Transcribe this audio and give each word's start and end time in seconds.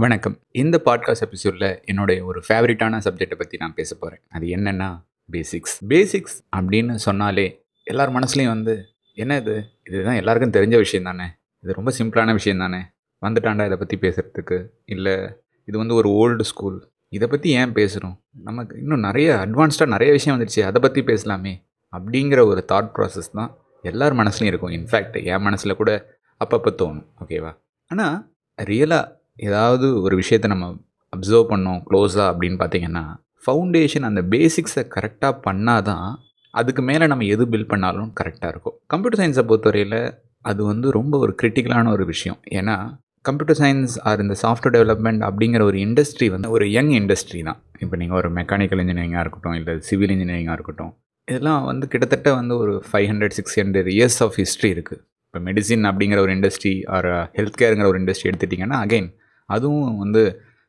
வணக்கம். 0.00 0.38
இந்த 0.52 0.82
பாட்காஸ்ட் 0.84 1.20
எபிசோடில் 1.20 1.80
என்னுடைய 1.84 2.24
ஒரு 2.24 2.42
ஃபேவரட்டான 2.48 3.00
சப்ஜெக்டை 3.04 3.34
பற்றி 3.34 3.56
நான் 3.58 3.74
பேச 3.74 3.94
போகிறேன் 3.94 4.22
அது 4.28 4.46
என்னென்னா 4.46 5.04
பேசிக்ஸ் 5.32 5.74
பேசிக்ஸ் 5.88 6.36
அப்படின்னு 6.56 6.94
சொன்னாலே 6.94 7.64
எல்லார் 7.82 8.12
மனசுலையும் 8.12 8.46
வந்து 8.46 8.84
என்ன 9.12 9.36
இது? 9.36 9.64
இதுதான் 9.84 10.14
எல்லாருக்கும் 10.14 10.62
தெரிஞ்ச 10.62 10.76
விஷயம் 10.76 11.04
தானே? 11.04 11.24
இது 11.60 11.72
ரொம்ப 11.72 11.92
சிம்பிளான 11.98 12.32
விஷயம் 12.32 12.58
தானே? 12.58 12.78
வந்துட்டாண்டா 13.22 13.64
இதை 13.64 13.76
பற்றி 13.76 13.98
பேசுகிறதுக்கு 14.00 14.66
இல்லை 14.84 15.16
இது 15.64 15.78
வந்து 15.78 15.94
ஒரு 15.94 16.08
ஓல்டு 16.08 16.40
ஸ்கூல் 16.40 16.90
இதை 17.08 17.28
பற்றி 17.28 17.50
ஏன் 17.50 17.72
பேசுகிறோம் 17.72 18.16
நமக்கு 18.30 18.78
இன்னும் 18.78 19.00
நிறைய 19.00 19.34
அட்வான்ஸ்டாக 19.34 19.86
நிறைய 19.86 20.12
விஷயம் 20.12 20.40
வந்துடுச்சு 20.40 20.60
அதை 20.60 20.80
பற்றி 20.80 21.02
பேசலாமே. 21.02 21.62
அப்படிங்கிற 21.92 22.46
ஒரு 22.46 22.64
தாட் 22.72 22.90
ப்ராசஸ் 22.94 23.30
தான் 23.32 23.56
எல்லார் 23.82 24.14
மனசுலையும் 24.14 24.52
இருக்கும். 24.52 24.70
இன்ஃபேக்ட் 24.70 25.24
என் 25.24 25.42
மனசில் 25.42 25.76
கூட 25.76 26.18
அப்பப்போ 26.44 26.72
தோணும். 26.82 27.06
ஓகேவா 27.24 27.58
ஆனால் 27.86 28.34
ரியலாக 28.58 29.16
ஏதாவது 29.46 29.86
ஒரு 30.02 30.14
விஷயத்தை 30.20 30.48
நம்ம 30.54 30.66
அப்சர்வ் 31.12 31.50
பண்ணோம் 31.52 31.80
க்ளோஸாக 31.88 32.26
அப்படின்னு 32.30 32.58
பார்த்தீங்கன்னா 32.62 33.04
ஃபவுண்டேஷன் 33.44 34.06
அந்த 34.08 34.20
பேசிக்ஸை 34.32 34.82
கரெக்டாக 34.94 35.34
பண்ணால் 35.46 35.84
தான் 35.90 36.06
அதுக்கு 36.54 36.82
மேலே 36.88 37.04
நம்ம 37.12 37.26
எது 37.34 37.44
பில்ட் 37.52 37.70
பண்ணாலும் 37.72 38.10
கரெக்டாக 38.20 38.52
இருக்கும். 38.52 38.76
கம்ப்யூட்டர் 38.92 39.20
சயின்ஸை 39.20 39.44
பொறுத்தவரையில் 39.50 40.00
அது 40.44 40.60
வந்து 40.70 40.88
ரொம்ப 40.98 41.14
ஒரு 41.24 41.32
கிரிட்டிக்கலான 41.40 41.90
ஒரு 41.96 42.04
விஷயம். 42.12 42.38
ஏன்னா 42.58 42.76
கம்ப்யூட்டர் 43.24 43.58
சயின்ஸ் 43.60 43.94
ஆர் 44.08 44.22
இந்த 44.24 44.34
சாஃப்ட்வேர் 44.42 44.74
டெவலப்மெண்ட் 44.76 45.22
அப்படிங்கிற 45.28 45.62
ஒரு 45.70 45.78
இண்டஸ்ட்ரி 45.86 46.28
வந்து 46.34 46.48
ஒரு 46.56 46.66
யங் 46.76 46.92
இண்டஸ்ட்ரி 47.00 47.40
தான். 47.48 47.58
இப்போ 47.84 47.96
நீங்கள் 48.02 48.18
ஒரு 48.20 48.28
மெக்கானிக்கல் 48.38 48.80
இன்ஜினியரிங்காக 48.84 49.24
இருக்கட்டும் 49.24 49.56
இல்லை 49.60 49.74
சிவில் 49.88 50.14
இன்ஜினியரிங்காக 50.16 50.56
இருக்கட்டும் 50.58 50.92
இதெல்லாம் 51.28 51.62
வந்து 51.70 51.86
கிட்டத்தட்ட 51.92 52.28
வந்து 52.40 52.54
ஒரு 52.62 52.74
five 52.88 53.06
hundred 53.10 53.34
six 53.38 53.56
hundred 53.60 53.90
years 53.94 54.18
of 54.26 54.36
history 54.42 54.70
இருக்குது 54.76 55.00
இப்போ 55.26 55.40
மெடிசின் 55.48 55.84
அப்படிங்கிற 55.90 56.18
ஒரு 56.26 56.32
இண்டஸ்ட்ரி 56.36 56.74
ஆர் 56.96 57.08
ஹெல்த் 57.36 57.58
கேருங்கிற 57.62 57.88
ஒரு 57.92 57.98
இண்டஸ்ட்ரி 58.02 58.28
எடுத்துட்டிங்கன்னா 58.30 58.78
அகைன் 58.84 59.08
அதுவும் 59.48 59.98
வந்து 59.98 60.22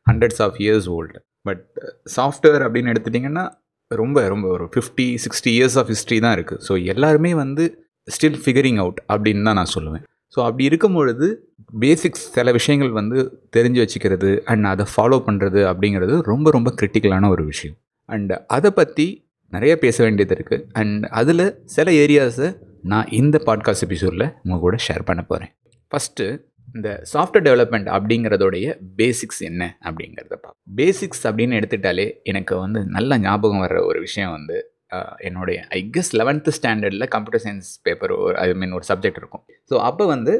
hundreds 0.06 0.42
of 0.42 0.58
years 0.58 0.88
old 0.88 1.18
but 1.42 1.62
software 2.16 2.62
அப்படின்னு 2.66 2.92
எடுத்துட்டிங்கன்னா 2.92 3.44
ரொம்ப 3.90 4.28
ரொம்ப 4.28 4.46
ஒரு 4.48 4.64
fifty 4.74 5.06
sixty 5.24 5.50
years 5.50 5.76
of 5.78 5.86
history 5.86 6.18
தான் 6.20 6.34
இருக்குது 6.36 6.62
ஸோ 6.68 6.72
எல்லாருமே 6.84 7.32
வந்து 7.34 7.64
ஸ்டில் 8.08 8.38
ஃபிகரிங் 8.44 8.78
அவுட் 8.78 9.00
அப்படின்னு 9.12 9.42
தான் 9.42 9.54
நான் 9.54 9.72
சொல்லுவேன். 9.74 10.04
ஸோ 10.34 10.38
அப்படி 10.44 10.64
இருக்கும் 10.64 10.94
பொழுது 10.94 11.26
பேசிக்ஸ் 11.80 12.24
சில 12.30 12.52
விஷயங்கள் 12.52 12.90
வந்து 12.90 13.18
தெரிஞ்சு 13.56 13.80
வச்சுக்கிறது 13.80 14.30
அண்ட் 14.44 14.66
அதை 14.66 14.84
ஃபாலோ 14.92 15.18
பண்ணுறது 15.26 15.60
அப்படிங்கிறது 15.70 16.14
ரொம்ப 16.22 16.50
ரொம்ப 16.50 16.70
கிரிட்டிக்கலான 16.80 17.28
ஒரு 17.28 17.44
விஷயம். 17.44 17.76
அண்ட் 18.08 18.32
அதை 18.46 18.70
பற்றி 18.70 19.06
நிறைய 19.52 19.72
பேச 19.78 19.96
வேண்டியது 20.04 20.34
இருக்குது 20.34 20.64
அண்ட் 20.72 21.04
அதில் 21.10 21.44
சில 21.66 21.90
ஏரியாஸை 22.02 22.48
நான் 22.82 23.08
இந்த 23.10 23.36
பாட்காஸ்ட் 23.46 23.86
எபிசோடில் 23.86 24.26
உங்கள் 24.42 24.58
கூட 24.58 24.76
ஷேர் 24.88 25.04
பண்ண 25.04 25.22
போகிறேன் 25.22 25.52
ஃபஸ்ட்டு 25.92 26.26
இந்த 26.74 26.88
சாஃப்ட்வேர் 27.12 27.46
டெவலப்மெண்ட் 27.48 27.88
அப்படிங்கிறதோடைய 27.96 28.66
பேசிக்ஸ் 28.96 29.42
என்ன 29.50 29.62
அப்படிங்கிறத 29.84 30.34
பார்ப்போம் 30.34 30.58
பேசிக்ஸ் 30.76 31.24
அப்படின்னு 31.28 31.58
எடுத்துட்டாலே 31.60 32.08
எனக்கு 32.32 32.56
வந்து 32.58 32.82
நல்ல 32.96 33.18
ஞாபகம் 33.18 33.62
வர்ற 33.64 33.80
ஒரு 33.84 34.00
விஷயம் 34.00 34.30
வந்து 34.30 34.58
என்னுடைய 35.18 35.58
ஐ 35.68 35.80
கெஸ் 35.96 36.08
லெவன்த்து 36.18 36.52
ஸ்டாண்டர்டில் 36.56 37.06
கம்ப்யூட்டர் 37.08 37.42
சயின்ஸ் 37.44 37.68
பேப்பர் 37.82 38.12
ஒரு 38.12 38.34
ஐ 38.36 38.46
மீன் 38.54 38.72
ஒரு 38.72 38.84
சப்ஜெக்ட் 38.88 39.20
இருக்கும். 39.20 39.42
ஸோ 39.70 39.74
அப்போ 39.88 40.04
வந்து 40.06 40.32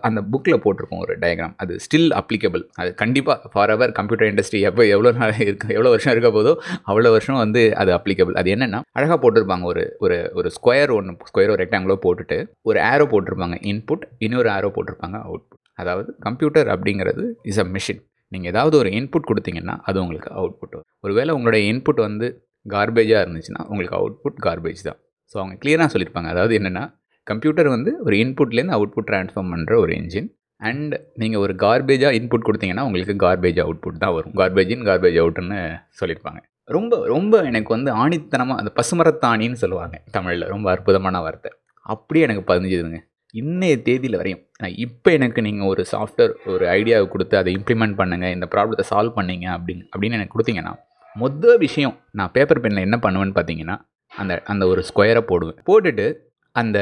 அந்த 0.00 0.20
புக்கில் 0.32 0.60
போட்டிருப்போம் 0.64 1.02
ஒரு 1.04 1.14
டயக்ராம் 1.18 1.54
அது 1.56 1.74
ஸ்டில் 1.86 2.08
அப்ளிகபிள் 2.20 2.62
அது 2.80 2.90
கண்டிப்பாக 2.94 3.50
ஃபார் 3.52 3.72
எவர் 3.74 3.92
கம்ப்யூட்டர் 3.92 4.30
இண்டஸ்ட்ரி 4.32 4.60
எப்போ 4.70 4.84
எவ்வளோ 4.94 5.12
நாள் 5.18 5.34
இருக்கு 5.48 5.68
எவ்வளோ 5.76 5.92
வருஷம் 5.94 6.14
இருக்க 6.14 6.30
போதோ 6.38 6.54
அவ்வளோ 6.90 7.10
வருஷம் 7.16 7.40
வந்து 7.44 7.62
அது 7.82 7.92
அப்ளிகபிள் 7.98 8.38
அது 8.42 8.54
என்னென்னா 8.56 8.80
அழகாக 8.98 9.18
போட்டிருப்பாங்க 9.24 9.66
ஒரு 9.72 9.84
ஒரு 9.98 10.18
ஒரு 10.34 10.50
ஸ்கொயர் 10.56 10.94
ஒன்று 10.98 11.28
ஸ்கொயர் 11.32 11.54
ஒரு 11.56 11.62
ரெக்டாங்கிளோ 11.64 11.98
போட்டுட்டு 12.06 12.38
ஒரு 12.62 12.80
ஆரோ 12.92 13.06
போட்டிருப்பாங்க. 13.12 13.58
இன்புட் 13.72 14.06
இன்னொரு 14.18 14.50
ஆரோ 14.56 14.70
போட்டிருப்பாங்க 14.76 15.18
அவுட்புட் 15.28 15.57
அதாவது 15.82 16.10
கம்ப்யூட்டர் 16.26 16.68
அப்படிங்கிறது 16.74 17.24
இஸ் 17.50 17.60
அ 17.64 17.66
மிஷின் 17.74 18.02
நீங்கள் 18.32 18.50
ஏதாவது 18.52 18.74
ஒரு 18.82 18.90
இன்புட் 18.98 19.28
கொடுத்தீங்கன்னா 19.30 19.74
அது 19.88 19.98
உங்களுக்கு 20.04 20.30
அவுட்புட் 20.38 20.74
வரும். 20.76 20.88
ஒருவேளை 21.04 21.30
உங்களுடைய 21.36 21.62
இன்புட் 21.72 22.00
வந்து 22.08 22.26
கார்பேஜாக 22.66 23.20
இருந்துச்சுன்னா 23.24 23.62
உங்களுக்கு 23.70 23.98
அவுட்புட் 24.00 24.38
கார்பேஜ் 24.46 24.82
தான். 24.88 24.98
ஸோ 25.32 25.36
அவங்க 25.42 25.54
கிளியராக 25.62 25.90
சொல்லியிருப்பாங்க. 25.92 26.28
அதாவது 26.34 26.54
என்னென்னா 26.58 26.84
கம்ப்யூட்டர் 27.26 27.68
வந்து 27.76 27.90
ஒரு 28.06 28.14
இன்புட்லேருந்து 28.24 28.76
அவுட்புட் 28.76 29.08
ட்ரான்ஸ்ஃபார்ம் 29.10 29.50
பண்ணுற 29.54 29.72
ஒரு 29.84 29.92
இன்ஜின் 30.00 30.28
அண்ட் 30.60 30.94
நீங்கள் 31.22 31.42
ஒரு 31.44 31.52
கார்பேஜாக 31.64 32.18
இன்புட் 32.18 32.46
கொடுத்தீங்கன்னா 32.46 32.84
உங்களுக்கு 32.88 33.14
கார்பேஜ் 33.24 33.58
அவுட்புட் 33.64 34.00
தான் 34.04 34.14
வரும். 34.16 34.34
கார்பேஜ் 34.40 34.72
இன் 34.74 34.86
கார்பேஜ் 34.88 35.18
அவுட்டுன்னு 35.22 35.58
சொல்லியிருப்பாங்க. 36.00 36.40
ரொம்ப 36.76 36.94
ரொம்ப 37.12 37.34
எனக்கு 37.50 37.70
வந்து 37.76 37.90
ஆணித்தனமாக 38.02 38.60
அந்த 38.62 38.70
பசுமரத்தாணின்னு 38.78 39.60
சொல்லுவாங்க 39.62 39.96
தமிழில். 40.16 40.46
ரொம்ப 40.54 40.66
அற்புதமான 40.74 41.20
வார்த்தை. 41.26 41.50
அப்படியே 41.86 42.24
எனக்கு 42.28 42.44
பதிஞ்சுதுங்க. 42.50 42.98
இன்றைய 43.34 43.74
தேதியில் 43.86 44.18
வரையும் 44.20 44.42
இப்போ 44.60 45.12
எனக்கு 45.12 45.40
நீங்கள் 45.42 45.66
ஒரு 45.66 45.84
சாஃப்ட்வேர் 45.92 46.32
ஒரு 46.44 46.66
ஐடியாவை 46.66 47.08
கொடுத்து 47.08 47.36
அதை 47.36 47.56
இம்ப்ளிமெண்ட் 47.58 47.96
பண்ணுங்கள் 48.00 48.30
இந்த 48.30 48.46
ப்ராப்ளத்தை 48.54 48.84
சால்வ் 48.90 49.16
பண்ணீங்க 49.18 49.46
அப்படின்னு 49.56 49.84
அப்படின்னு 49.92 50.16
எனக்கு 50.18 50.34
கொடுத்தீங்கன்னா 50.34 50.72
மொதல் 51.16 51.58
விஷயம் 51.58 51.94
நான் 52.12 52.30
பேப்பர் 52.32 52.60
பெனில் 52.60 52.86
என்ன 52.86 52.96
பண்ணுவேன்னு 52.96 53.36
பார்த்தீங்கன்னா 53.38 53.76
அந்த 54.12 54.42
அந்த 54.44 54.66
ஒரு 54.66 54.84
ஸ்கொயரை 54.88 55.20
போடுவேன். 55.20 55.58
போட்டுட்டு 55.66 56.06
அந்த 56.52 56.78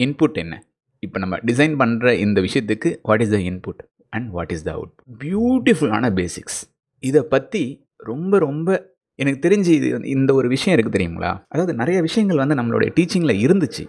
இன்புட் 0.00 0.34
என்ன? 0.34 0.54
இப்போ 1.00 1.18
நம்ம 1.18 1.38
டிசைன் 1.44 1.74
பண்ணுற 1.78 2.12
இந்த 2.18 2.40
விஷயத்துக்கு 2.40 2.98
what 3.02 3.20
is 3.20 3.30
the 3.30 3.36
input 3.36 3.82
and 4.10 4.30
what 4.30 4.52
is 4.52 4.62
the 4.62 4.70
out 4.70 4.92
பியூட்டிஃபுல்லான 5.24 6.10
பேசிக்ஸ் 6.14 6.60
இதை 7.02 7.22
பற்றி 7.22 7.88
ரொம்ப 7.98 8.38
ரொம்ப 8.38 8.94
எனக்கு 9.14 9.48
தெரிஞ்சு 9.48 9.68
இது 9.68 10.00
இந்த 10.04 10.34
ஒரு 10.34 10.48
விஷயம் 10.48 10.78
இருக்குது 10.78 10.96
தெரியுங்களா? 10.98 11.44
அதாவது 11.48 11.74
நிறைய 11.74 12.00
விஷயங்கள் 12.00 12.36
வந்து 12.36 12.54
நம்மளுடைய 12.54 12.90
டீச்சிங்கில் 12.96 13.42
இருந்துச்சு. 13.46 13.84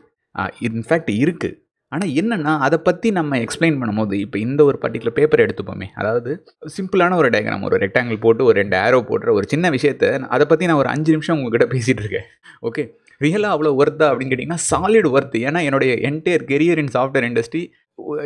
இன்ஃபேக்ட் 0.59 1.11
இருக்குது 1.17 1.57
ஆனால் 1.91 2.11
என்னென்னா 2.19 2.53
அதை 2.65 2.77
பற்றி 2.87 3.07
நம்ம 3.17 3.37
எக்ஸ்பிளைன் 3.43 3.77
பண்ணும்போது 3.81 4.15
இப்போ 4.23 4.37
இந்த 4.45 4.61
ஒரு 4.69 4.77
பர்டிகுலர் 4.83 5.15
பேப்பர் 5.19 5.43
எடுத்துப்போமே. 5.45 5.87
அதாவது 5.99 6.31
சிம்பிளான 6.77 7.15
ஒரு 7.21 7.29
டயக்ராம் 7.33 7.65
ஒரு 7.67 7.77
ரெக்டாங்கிள் 7.83 8.19
போட்டு 8.25 8.43
ஒரு 8.49 8.55
ரெண்டு 8.61 8.75
ஆரோ 8.85 8.99
போடுற 9.09 9.31
ஒரு 9.37 9.45
சின்ன 9.53 9.69
விஷயத்தை 9.75 10.09
அதை 10.35 10.45
பற்றி 10.51 10.67
நான் 10.69 10.81
ஒரு 10.83 10.91
அஞ்சு 10.93 11.11
நிமிஷம் 11.15 11.37
உங்ககிட்ட 11.37 11.67
பேசிகிட்டு 11.75 12.03
இருக்கேன். 12.05 12.27
ஓகே 12.69 12.85
ரியலாக 13.21 13.55
அவ்வளோ 13.55 13.71
ஒர்த்தா 13.81 14.07
அப்படின்னு 14.09 14.31
கேட்டிங்கன்னா 14.33 14.63
சாலிட் 14.71 15.09
ஒர்த் 15.15 15.37
ஏன்னா 15.47 15.61
என்னுடைய 15.67 15.93
entire 16.09 16.45
career 16.51 16.81
in 16.83 16.93
software 16.97 17.27
industry 17.29 17.63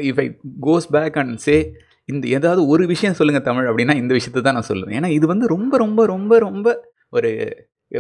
if 0.10 0.22
I 0.26 0.28
goes 0.68 0.88
back 0.96 1.20
and 1.24 1.36
say 1.46 1.58
இந்த 2.10 2.26
ஏதாவது 2.38 2.62
ஒரு 2.74 2.84
விஷயம் 2.94 3.18
சொல்லுங்கள் 3.20 3.48
தமிழ் 3.50 3.68
அப்படின்னா 3.72 3.96
இந்த 4.02 4.14
விஷயத்தை 4.18 4.42
தான் 4.48 4.58
நான் 4.58 4.70
சொல்லுவேன். 4.70 4.96
ஏன்னா 5.00 5.10
இது 5.18 5.26
வந்து 5.34 5.46
ரொம்ப 5.56 5.78
ரொம்ப 5.84 6.06
ரொம்ப 6.14 6.40
ரொம்ப 6.48 6.68
ஒரு 7.18 7.30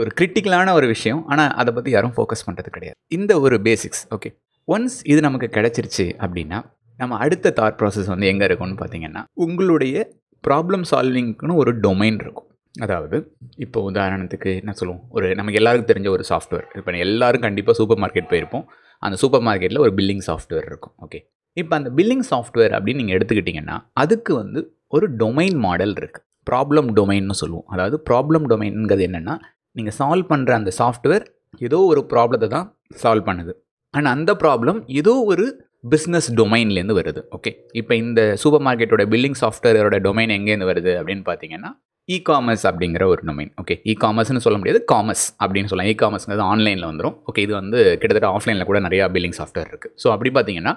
ஒரு 0.01 0.11
கிரிட்டிக்கலான 0.17 0.73
ஒரு 0.79 0.87
விஷயம். 0.95 1.21
ஆனால் 1.31 1.51
அதை 1.61 1.71
பற்றி 1.73 1.91
யாரும் 1.95 2.15
ஃபோக்கஸ் 2.17 2.45
பண்ணுறது 2.47 2.69
கிடையாது. 2.75 2.97
இந்த 3.17 3.33
ஒரு 3.45 3.57
பேசிக்ஸ் 3.67 4.03
ஓகே 4.15 4.31
ஒன்ஸ் 4.67 4.97
இது 5.11 5.19
நமக்கு 5.25 5.47
கிடச்சிருச்சு 5.57 6.05
அப்படின்னா 6.23 6.57
நம்ம 6.99 7.17
அடுத்த 7.23 7.53
தாட் 7.59 7.77
ப்ராசஸ் 7.79 8.09
வந்து 8.13 8.27
எங்கே 8.31 8.45
இருக்கும்னு 8.49 8.77
பார்த்தீங்கன்னா 8.81 9.21
உங்களுடைய 9.43 9.95
ப்ராப்ளம் 10.43 10.85
சால்விங்க்குன்னு 10.91 11.55
ஒரு 11.61 11.71
டொமைன் 11.85 12.19
இருக்கும். 12.23 12.47
அதாவது 12.83 13.17
இப்போ 13.65 13.79
உதாரணத்துக்கு 13.89 14.49
என்ன 14.61 14.73
சொல்லுவோம் 14.79 15.01
ஒரு 15.15 15.27
நமக்கு 15.39 15.59
எல்லாருக்கும் 15.61 15.89
தெரிஞ்ச 15.91 16.09
ஒரு 16.17 16.23
சாஃப்ட்வேர் 16.31 16.67
இப்போ 16.79 16.91
எல்லாரும் 17.05 17.43
கண்டிப்பாக 17.45 17.75
சூப்பர் 17.79 17.99
மார்க்கெட் 18.03 18.29
போயிருப்போம். 18.33 18.65
அந்த 19.05 19.15
சூப்பர் 19.23 19.43
மார்க்கெட்டில் 19.47 19.81
ஒரு 19.85 19.93
பில்லிங் 19.97 20.23
சாஃப்ட்வேர் 20.27 20.67
இருக்கும் 20.69 20.93
ஓகே 21.05 21.19
இப்போ 21.57 21.73
அந்த 21.79 21.89
பில்லிங் 21.97 22.25
சாஃப்ட்வேர் 22.31 22.73
அப்படின்னு 22.77 23.01
நீங்கள் 23.01 23.17
எடுத்துக்கிட்டிங்கன்னா 23.17 23.77
அதுக்கு 24.03 24.31
வந்து 24.41 24.61
ஒரு 24.97 25.07
டொமைன் 25.21 25.57
மாடல் 25.65 25.95
இருக்குது 26.01 26.25
ப்ராப்ளம் 26.49 26.89
டொமைன்னு 26.99 27.37
சொல்லுவோம். 27.41 27.65
அதாவது 27.73 27.97
ப்ராப்ளம் 28.09 28.45
டொமைனுங்கிறது 28.51 29.05
என்னென்னா 29.09 29.35
நீங்கள் 29.77 29.95
சால்வ் 29.99 30.29
பண்ணுற 30.31 30.51
அந்த 30.59 30.71
சாஃப்ட்வேர் 30.79 31.25
ஏதோ 31.67 31.79
ஒரு 31.91 32.01
ப்ராப்ளத்தை 32.13 32.49
தான் 32.55 32.67
சால்வ் 33.03 33.27
பண்ணுது. 33.29 33.53
அண்ட் 33.93 34.07
அந்த 34.07 34.31
ப்ராப்ளம் 34.41 34.79
ஏதோ 34.99 35.13
ஒரு 35.25 35.45
பிஸ்னஸ் 35.83 36.27
டொமைன்லேருந்து 36.35 36.95
வருது 36.97 37.21
ஓகே 37.31 37.51
இப்போ 37.73 37.93
இந்த 38.01 38.21
சூப்பர் 38.41 38.63
மார்க்கெட்டோட 38.67 39.03
பில்லிங் 39.13 39.37
சாஃப்ட்வேரோட 39.41 39.97
டொமைன் 40.03 40.33
எங்கேருந்து 40.35 40.69
வருது 40.69 40.91
அப்படின்னு 40.99 41.23
பார்த்தீங்கன்னா 41.25 41.71
இ 42.09 42.17
காமர்ஸ் 42.25 42.63
அப்படிங்கிற 42.69 43.03
ஒரு 43.07 43.21
டொமைன் 43.21 43.51
ஓகே 43.61 43.75
இ 43.85 43.93
காமர்ஸ்னு 44.01 44.43
சொல்ல 44.45 44.57
முடியாது 44.57 44.79
காமர்ஸ் 44.91 45.25
அப்படின்னு 45.41 45.69
சொல்லலாம். 45.71 45.89
இ 45.91 45.95
காமர்ஸ்ங்கிறது 45.95 46.45
ஆன்லைனில் 46.47 46.87
வந்துடும் 46.89 47.15
ஓகே 47.27 47.37
இது 47.37 47.53
வந்து 47.53 47.79
கிட்டத்தட்ட 47.93 48.29
ஆஃப்லைனில் 48.37 48.65
கூட 48.65 48.79
நிறையா 48.79 49.05
பில்லிங் 49.13 49.37
சாஃப்ட்வேர் 49.39 49.69
இருக்குது 49.71 49.93
ஸோ 50.03 50.09
அப்படி 50.11 50.31
பார்த்தீங்கன்னா 50.31 50.73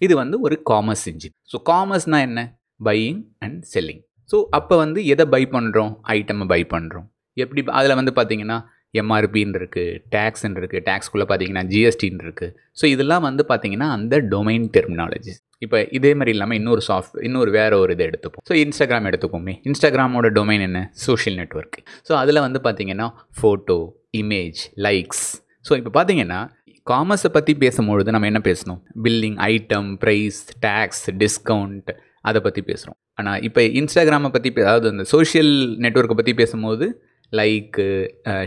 இது 0.00 0.14
வந்து 0.16 0.40
ஒரு 0.40 0.56
காமர்ஸ் 0.70 1.04
இன்ஜின் 1.12 1.34
ஸோ 1.52 1.58
காமர்ஸ்னால் 1.70 2.24
என்ன? 2.28 2.42
பையிங் 2.80 3.20
அண்ட் 3.38 3.58
செல்லிங் 3.74 4.02
ஸோ 4.28 4.36
அப்போ 4.50 4.74
வந்து 4.76 5.00
எதை 5.06 5.26
பை 5.26 5.42
பண்ணுறோம் 5.52 5.92
ஐட்டமை 6.14 6.46
பை 6.46 6.60
பண்ணுறோம் 6.70 7.06
எப்படி 7.36 7.62
அதில் 7.72 7.94
வந்து 7.94 8.12
பார்த்தீங்கன்னா 8.16 8.58
எம்ஆர்பின்னு 9.00 9.58
இருக்குது 9.60 10.00
டேக்ஸ்ன்னு 10.16 10.60
இருக்குது 10.60 10.84
டேக்ஸ்குள்ளே 10.88 11.26
பார்த்தீங்கன்னா 11.30 11.64
ஜிஎஸ்டின்னு 11.72 12.24
இருக்குது 12.26 12.52
ஸோ 12.80 12.84
இதெல்லாம் 12.84 13.24
வந்து 13.28 13.44
பார்த்தீங்கன்னா 13.48 13.88
அந்த 13.96 14.16
டொமைன் 14.34 14.66
டெர்மினாலஜிஸ் 14.76 15.40
இப்போ 15.58 15.78
இதே 15.96 16.10
மாதிரி 16.14 16.32
இல்லாமல் 16.34 16.58
இன்னொரு 16.60 16.82
சாஃப்ட் 16.88 17.16
இன்னொரு 17.22 17.50
வேறு 17.50 17.78
ஒரு 17.78 17.92
இதை 17.92 18.04
எடுத்துப்போம். 18.06 18.44
ஸோ 18.48 18.54
இன்ஸ்டாகிராம் 18.64 19.06
எடுத்துக்கோமே 19.10 19.54
இன்ஸ்டாகிராமோட 19.68 20.28
டொமைன் 20.38 20.64
என்ன? 20.68 20.80
சோஷியல் 21.06 21.38
நெட்ஒர்க் 21.40 21.78
ஸோ 22.08 22.12
அதில் 22.12 22.40
வந்து 22.40 22.60
பார்த்தீங்கன்னா 22.64 23.06
ஃபோட்டோ 23.40 23.78
இமேஜ் 24.20 24.60
லைக்ஸ் 24.86 25.24
ஸோ 25.68 25.72
இப்போ 25.80 25.92
பார்த்தீங்கன்னா 25.98 26.40
காமர்ஸை 26.86 27.30
பற்றி 27.36 27.52
பேசும்பொழுது 27.54 28.14
நம்ம 28.14 28.26
என்ன 28.26 28.40
பேசணும்? 28.44 28.80
Billing 29.04 29.38
item 29.52 29.88
price 30.02 30.40
tax 30.66 31.04
discount 31.22 31.90
அதை 32.20 32.40
பற்றி 32.40 32.60
பேசுகிறோம் 32.62 32.98
ஆனால் 33.14 33.40
இப்போ 33.42 33.60
இன்ஸ்டாகிராமை 33.80 34.28
பற்றி 34.28 34.50
அதாவது 34.62 34.88
அந்த 34.88 35.04
சோஷியல் 35.14 35.52
நெட்ஒர்க்கை 35.84 36.16
பற்றி 36.20 36.34
பேசும்போது 36.34 36.86
லைக்கு 37.32 37.88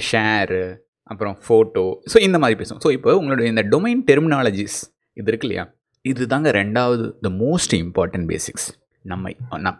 ஷேரு 0.09 0.63
uh, 0.65 0.83
அப்புறம் 1.11 1.35
ஃபோட்டோ 1.45 1.83
ஸோ 2.11 2.17
இந்த 2.27 2.37
மாதிரி 2.41 2.55
பேசுவோம். 2.59 2.81
ஸோ 2.85 2.89
இப்போ 2.95 3.11
உங்களுடைய 3.19 3.47
இந்த 3.53 3.63
டொமைன் 3.73 4.01
டெர்மினாலஜிஸ் 4.09 4.77
இது 5.17 5.29
இருக்கு 5.31 5.47
இல்லையா? 5.47 5.63
இது 6.05 6.27
தாங்க 6.33 6.49
ரெண்டாவது 6.61 7.05
த 7.25 7.29
மோஸ்ட் 7.43 7.73
இம்பார்ட்டன்ட் 7.83 8.27
பேசிக்ஸ் 8.31 8.67
நம்ம 9.05 9.31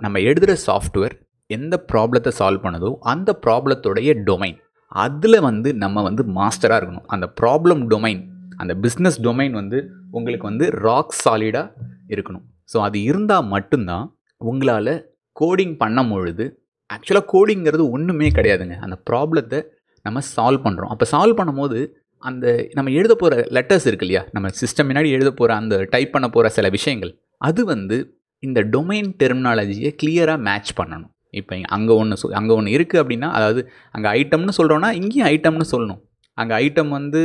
நம்ம 0.05 0.19
எழுதுகிற 0.29 0.53
சாஃப்ட்வேர் 0.67 1.15
எந்த 1.49 1.75
ப்ராப்ளத்தை 1.91 2.31
சால்வ் 2.39 2.63
பண்ணுதோ 2.65 2.89
அந்த 3.13 3.29
ப்ராப்ளத்தோடைய 3.45 4.13
டொமைன் 4.29 4.57
அதில் 5.03 5.39
வந்து 5.47 5.69
நம்ம 5.83 6.01
வந்து 6.07 6.23
மாஸ்டராக 6.37 6.79
இருக்கணும். 6.79 7.07
அந்த 7.13 7.25
ப்ராப்ளம் 7.39 7.81
டொமைன் 7.93 8.21
அந்த 8.61 8.73
பிஸ்னஸ் 8.83 9.19
டொமைன் 9.25 9.55
வந்து 9.61 9.79
உங்களுக்கு 10.17 10.45
வந்து 10.51 10.67
ராக் 10.85 11.13
சாலிடாக 11.23 11.87
இருக்கணும். 12.13 12.45
ஸோ 12.71 12.77
அது 12.87 12.97
இருந்தால் 13.09 13.49
மட்டும்தான் 13.55 14.05
உங்களால் 14.41 14.93
கோடிங் 15.35 15.75
பண்ணும் 15.83 16.11
பொழுது 16.13 16.45
ஆக்சுவலாக 16.89 17.25
கோடிங்கிறது 17.33 17.83
ஒன்றுமே 17.95 18.27
கிடையாதுங்க. 18.37 18.75
அந்த 18.85 18.95
ப்ராப்ளத்தை 19.09 19.59
நம்ம 20.05 20.21
சால்வ் 20.35 20.65
பண்ணுறோம் 20.65 20.91
அப்போ 20.93 21.05
சால்வ் 21.13 21.39
பண்ணும்போது 21.39 21.79
அந்த 22.23 22.45
நம்ம 22.77 22.91
எழுத 22.99 23.13
போகிற 23.21 23.35
லெட்டர்ஸ் 23.57 23.87
இருக்கு 23.89 24.05
இல்லையா? 24.05 24.21
நம்ம 24.35 24.47
சிஸ்டம் 24.61 24.87
முன்னாடி 24.89 25.09
எழுத 25.17 25.29
போகிற 25.39 25.51
அந்த 25.61 25.75
டைப் 25.93 26.13
பண்ண 26.15 26.27
போகிற 26.35 26.49
சில 26.57 26.67
விஷயங்கள். 26.77 27.11
அது 27.47 27.61
வந்து 27.73 27.97
இந்த 28.43 28.59
டொமைன் 28.73 29.09
டெர்மினாலஜியை 29.21 29.91
கிளியராக 30.01 30.39
மேட்ச் 30.47 30.71
பண்ணணும். 30.79 31.11
இப்போ 31.39 31.55
அங்கே 31.75 31.93
ஒன்று 32.01 32.15
சொ 32.21 32.27
அங்கே 32.39 32.53
ஒன்று 32.59 32.75
இருக்குது 32.77 33.01
அப்படின்னா 33.01 33.29
அதாவது 33.37 33.61
அங்கே 33.95 34.09
ஐட்டம்னு 34.19 34.55
சொல்கிறோன்னா 34.59 34.89
இங்கேயும் 34.99 35.27
ஐட்டம்னு 35.33 35.67
சொல்லணும். 35.73 35.99
அங்கே 36.37 36.55
ஐட்டம் 36.63 36.91
வந்து 36.97 37.21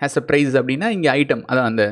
ஹேஸ் 0.00 0.18
அ 0.20 0.22
ப்ரைஸ் 0.28 0.54
அப்படின்னா 0.60 0.86
இங்கே 0.96 1.10
ஐட்டம் 1.18 1.42
அதான் 1.50 1.68
அந்த 1.70 1.82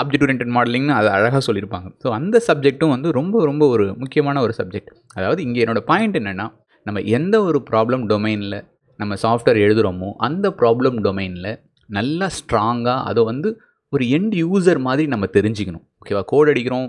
ஆப்ஜெக்ட் 0.00 0.24
ஓரியன்ட் 0.26 0.54
மாடலிங்னு 0.56 0.94
அதை 0.98 1.08
அழகாக 1.16 1.42
சொல்லியிருப்பாங்க 1.48 1.88
ஸோ 2.02 2.08
அந்த 2.18 2.36
சப்ஜெக்ட்டும் 2.48 2.92
வந்து 2.94 3.08
ரொம்ப 3.18 3.44
ரொம்ப 3.50 3.64
ஒரு 3.74 3.86
முக்கியமான 4.02 4.40
ஒரு 4.46 4.54
சப்ஜெக்ட் 4.60 4.90
அதாவது 5.18 5.40
இங்கே 5.46 5.62
என்னோட 5.64 5.80
பாயிண்ட் 5.90 6.18
என்னென்னா 6.20 6.46
நம்ம 6.88 7.00
எந்த 7.18 7.36
ஒரு 7.48 7.58
ப்ராப்ளம் 7.70 8.04
டொமைனில் 8.10 8.58
நம்ம 9.00 9.16
சாஃப்ட்வேர் 9.24 9.58
எழுதுகிறோமோ 9.64 10.10
அந்த 10.26 10.46
ப்ராப்ளம் 10.60 10.98
டொமைனில் 11.06 11.50
நல்லா 11.96 12.26
ஸ்ட்ராங்காக 12.36 13.00
அதை 13.10 13.22
வந்து 13.30 13.48
ஒரு 13.92 14.04
எண்ட் 14.16 14.34
யூசர் 14.42 14.80
மாதிரி 14.86 15.04
நம்ம 15.12 15.26
தெரிஞ்சுக்கணும். 15.36 15.84
ஓகேவா 16.00 16.22
கோட் 16.32 16.50
அடிக்கிறோம் 16.52 16.88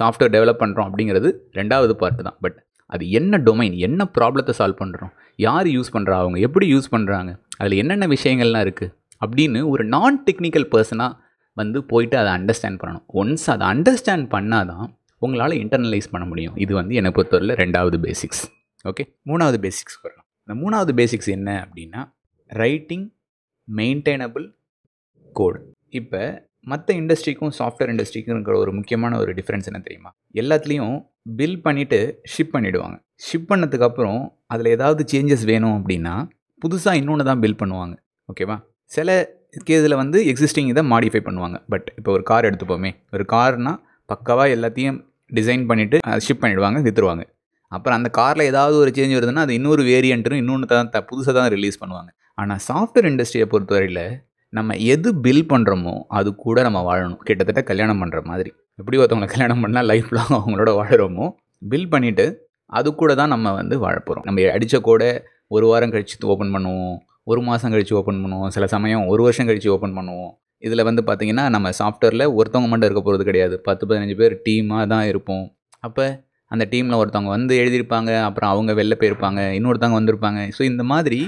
சாஃப்ட்வேர் 0.00 0.32
டெவலப் 0.34 0.60
பண்ணுறோம் 0.62 0.88
அப்படிங்கிறது 0.88 1.28
ரெண்டாவது 1.58 1.94
பார்ட்டு 2.02 2.26
தான். 2.28 2.36
பட் 2.44 2.58
அது 2.94 3.04
என்ன 3.18 3.40
டொமைன் 3.46 3.74
என்ன 3.86 4.02
ப்ராப்ளத்தை 4.16 4.52
சால்வ் 4.58 4.78
பண்ணுறோம் 4.82 5.12
யார் 5.46 5.68
யூஸ் 5.76 5.90
பண்ணுறா 5.96 6.18
அவங்க 6.22 6.38
எப்படி 6.48 6.66
யூஸ் 6.74 6.92
பண்ணுறாங்க 6.94 7.32
அதில் 7.60 7.80
என்னென்ன 7.82 8.06
விஷயங்கள்லாம் 8.16 8.64
இருக்குது 8.66 8.92
அப்படின்னு 9.22 9.60
ஒரு 9.72 9.84
நான் 9.94 10.20
டெக்னிக்கல் 10.28 10.68
பர்சனாக 10.74 11.12
வந்து 11.56 11.78
போயிட்டு 11.92 12.16
அதை 12.22 12.30
அண்டர்ஸ்டாண்ட் 12.38 12.80
பண்ணணும். 12.82 13.04
ஒன்ஸ் 13.20 13.46
அதை 13.54 13.66
அண்டர்ஸ்டாண்ட் 13.74 14.28
பண்ணால் 14.36 14.68
தான் 14.72 14.86
உங்களால் 15.24 15.60
இன்டர்னலைஸ் 15.62 16.12
பண்ண 16.14 16.24
முடியும். 16.32 16.56
இது 16.64 16.72
வந்து 16.80 16.94
என்னை 17.00 17.12
பொறுத்தவரையில் 17.16 17.58
ரெண்டாவது 17.64 17.98
பேசிக்ஸ் 18.06 18.44
ஓகே 18.84 19.04
மூணாவது 19.26 19.58
பேசிக்ஸ் 19.58 19.96
வரலாம் 20.02 20.26
இந்த 20.42 20.54
மூணாவது 20.54 20.92
பேசிக்ஸ் 20.92 21.28
என்ன 21.28 21.68
அப்படின்னா 21.68 22.00
ரைட்டிங் 22.50 23.06
மெயின்டைனபிள் 23.68 24.46
கோட் 25.32 25.58
இப்போ 25.88 26.20
மற்ற 26.60 26.94
இண்டஸ்ட்ரிக்கும் 26.94 27.52
சாஃப்ட்வேர் 27.58 27.90
இண்டஸ்ட்ரிக்கும் 27.92 28.34
இருக்கிற 28.34 28.58
ஒரு 28.58 28.72
முக்கியமான 28.72 29.18
ஒரு 29.18 29.32
டிஃப்ரென்ஸ் 29.32 29.64
என்ன 29.64 29.78
தெரியுமா? 29.78 30.10
எல்லாத்துலேயும் 30.34 30.96
பில் 31.36 31.60
பண்ணிவிட்டு 31.64 31.98
ஷிப் 32.32 32.52
பண்ணிவிடுவாங்க 32.52 32.96
ஷிப் 33.26 33.48
பண்ணதுக்கப்புறம் 33.48 34.20
அதில் 34.46 34.66
ஏதாவது 34.66 35.04
சேஞ்சஸ் 35.12 35.44
வேணும் 35.44 35.76
அப்படின்னா 35.78 36.14
புதுசாக 36.62 36.94
இன்னொன்று 36.94 37.24
தான் 37.24 37.40
பில் 37.40 37.56
பண்ணுவாங்க. 37.56 37.94
ஓகேவா 38.28 38.56
சில 38.84 39.36
கேஸில் 39.66 39.96
வந்து 39.96 40.24
எக்ஸிஸ்டிங் 40.24 40.66
இதை 40.66 40.82
மாடிஃபை 40.90 41.22
பண்ணுவாங்க. 41.24 41.58
பட் 41.68 41.92
இப்போ 41.96 42.12
ஒரு 42.12 42.22
கார் 42.22 42.44
எடுத்துப்போமே. 42.44 42.90
ஒரு 43.12 43.24
கார்னால் 43.32 43.80
பக்காவாக 44.08 44.54
எல்லாத்தையும் 44.56 44.98
டிசைன் 45.32 45.64
பண்ணிவிட்டு 45.70 45.98
ஷிப் 46.26 46.42
பண்ணிவிடுவாங்க 46.42 46.80
விற்றுருவாங்க 46.80 47.24
அப்புறம் 47.72 47.96
அந்த 47.98 48.08
காரில் 48.18 48.48
ஏதாவது 48.50 48.76
ஒரு 48.82 48.90
சேஞ்ச் 48.96 49.16
வருதுன்னா 49.16 49.44
அது 49.46 49.54
இன்னொரு 49.58 49.82
வேரியண்ட்டுன்னு 49.92 50.40
இன்னொன்று 50.42 50.68
தான் 50.72 50.90
த 50.94 51.00
புதுசாக 51.10 51.34
தான் 51.38 51.50
ரிலீஸ் 51.54 51.80
பண்ணுவாங்க. 51.82 52.10
ஆனால் 52.40 52.60
சாஃப்ட்வேர் 52.68 53.08
இண்டஸ்ட்ரியை 53.10 53.46
பொறுத்தவரையில் 53.52 54.04
நம்ம 54.52 54.74
எது 54.94 55.08
பில் 55.24 55.46
பண்ணுறோமோ 55.52 55.94
அது 56.18 56.28
கூட 56.44 56.58
நம்ம 56.66 56.80
வாழணும். 56.88 57.20
கிட்டத்தட்ட 57.28 57.62
கல்யாணம் 57.70 58.00
பண்ணுற 58.02 58.20
மாதிரி. 58.30 58.50
எப்படி 58.80 58.98
ஒருத்தவங்களை 59.00 59.30
கல்யாணம் 59.34 59.62
பண்ணால் 59.64 59.88
லைஃப் 59.92 60.10
லாங் 60.16 60.36
அவங்களோட 60.38 60.70
வாழுறோமோ 60.80 61.26
பில் 61.72 61.90
பண்ணிவிட்டு 61.94 62.26
அது 62.78 62.88
கூட 63.00 63.12
தான் 63.20 63.32
நம்ம 63.34 63.52
வந்து 63.58 63.74
வாழ 63.84 63.96
போகிறோம் 64.06 64.24
நம்ம 64.28 64.46
அடித்த 64.56 64.78
கூட 64.88 65.02
ஒரு 65.56 65.66
வாரம் 65.70 65.92
கழித்து 65.94 66.26
ஓப்பன் 66.32 66.52
பண்ணுவோம் 66.54 66.96
ஒரு 67.30 67.40
மாதம் 67.48 67.72
கழித்து 67.74 67.94
ஓப்பன் 68.00 68.20
பண்ணுவோம் 68.24 68.52
சில 68.56 68.64
சமயம் 68.74 69.04
ஒரு 69.12 69.22
வருஷம் 69.26 69.48
கழித்து 69.48 69.68
ஓப்பன் 69.74 69.96
பண்ணுவோம். 69.98 70.32
இதில் 70.66 70.86
வந்து 70.88 71.02
பார்த்திங்கன்னா 71.08 71.44
நம்ம 71.54 71.70
சாஃப்ட்வேரில் 71.80 72.24
ஒருத்தவங்க 72.38 72.68
மட்டும் 72.70 72.88
இருக்க 72.88 73.02
போகிறது 73.06 73.24
கிடையாது. 73.28 73.56
பத்து 73.68 73.82
பதினஞ்சு 73.88 74.16
பேர் 74.20 74.34
டீமாக 74.46 74.84
தான் 74.92 75.04
இருப்போம். 75.10 75.44
அப்போ 75.86 76.04
அந்த 76.50 76.64
டீமில் 76.72 76.98
ஒருத்தவங்க 77.00 77.30
வந்து 77.36 77.54
எழுதியிருப்பாங்க 77.62 78.10
அப்புறம் 78.28 78.50
அவங்க 78.54 78.72
வெளில 78.80 78.96
போயிருப்பாங்க 79.00 79.40
இன்னொருத்தவங்க 79.58 79.98
வந்திருப்பாங்க. 80.00 80.40
ஸோ 80.56 80.62
இந்த 80.72 80.84
மாதிரி 80.92 81.20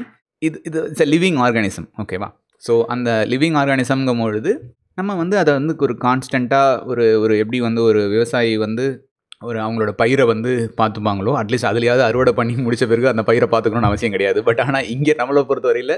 இது 0.42 0.58
இது 0.68 0.78
இட்ஸ் 0.90 1.08
லிவிங் 1.14 1.38
ஆர்கானிசம் 1.46 1.88
ஓகேவா 2.02 2.28
ஸோ 2.62 2.74
அந்த 2.94 3.10
லிவிங் 3.32 3.56
ஆர்கானிசம்ங்கும் 3.60 4.22
பொழுது 4.24 4.52
நம்ம 4.98 5.14
வந்து 5.22 5.36
அதை 5.42 5.50
வந்து 5.58 5.74
ஒரு 5.86 5.94
கான்ஸ்டண்ட்டாக 6.06 6.88
ஒரு 6.90 7.04
ஒரு 7.24 7.34
எப்படி 7.42 7.58
வந்து 7.66 7.80
ஒரு 7.90 8.00
விவசாயி 8.14 8.54
வந்து 8.66 8.86
ஒரு 9.48 9.58
அவங்களோட 9.64 9.92
பயிரை 10.00 10.24
வந்து 10.30 10.50
பார்த்துப்பாங்களோ 10.80 11.32
அட்லீஸ்ட் 11.40 11.68
அதுலேயாவது 11.68 12.02
அறுவடை 12.06 12.32
பண்ணி 12.38 12.54
முடித்த 12.64 12.86
பிறகு 12.86 13.06
அந்த 13.12 13.22
பயிரை 13.28 13.46
பார்த்துக்கணும்னு 13.52 13.90
அவசியம் 13.90 14.14
கிடையாது. 14.14 14.38
பட் 14.48 14.60
ஆனால் 14.64 14.88
இங்கே 14.94 15.12
நம்மளை 15.20 15.42
பொறுத்தவரையில் 15.50 15.94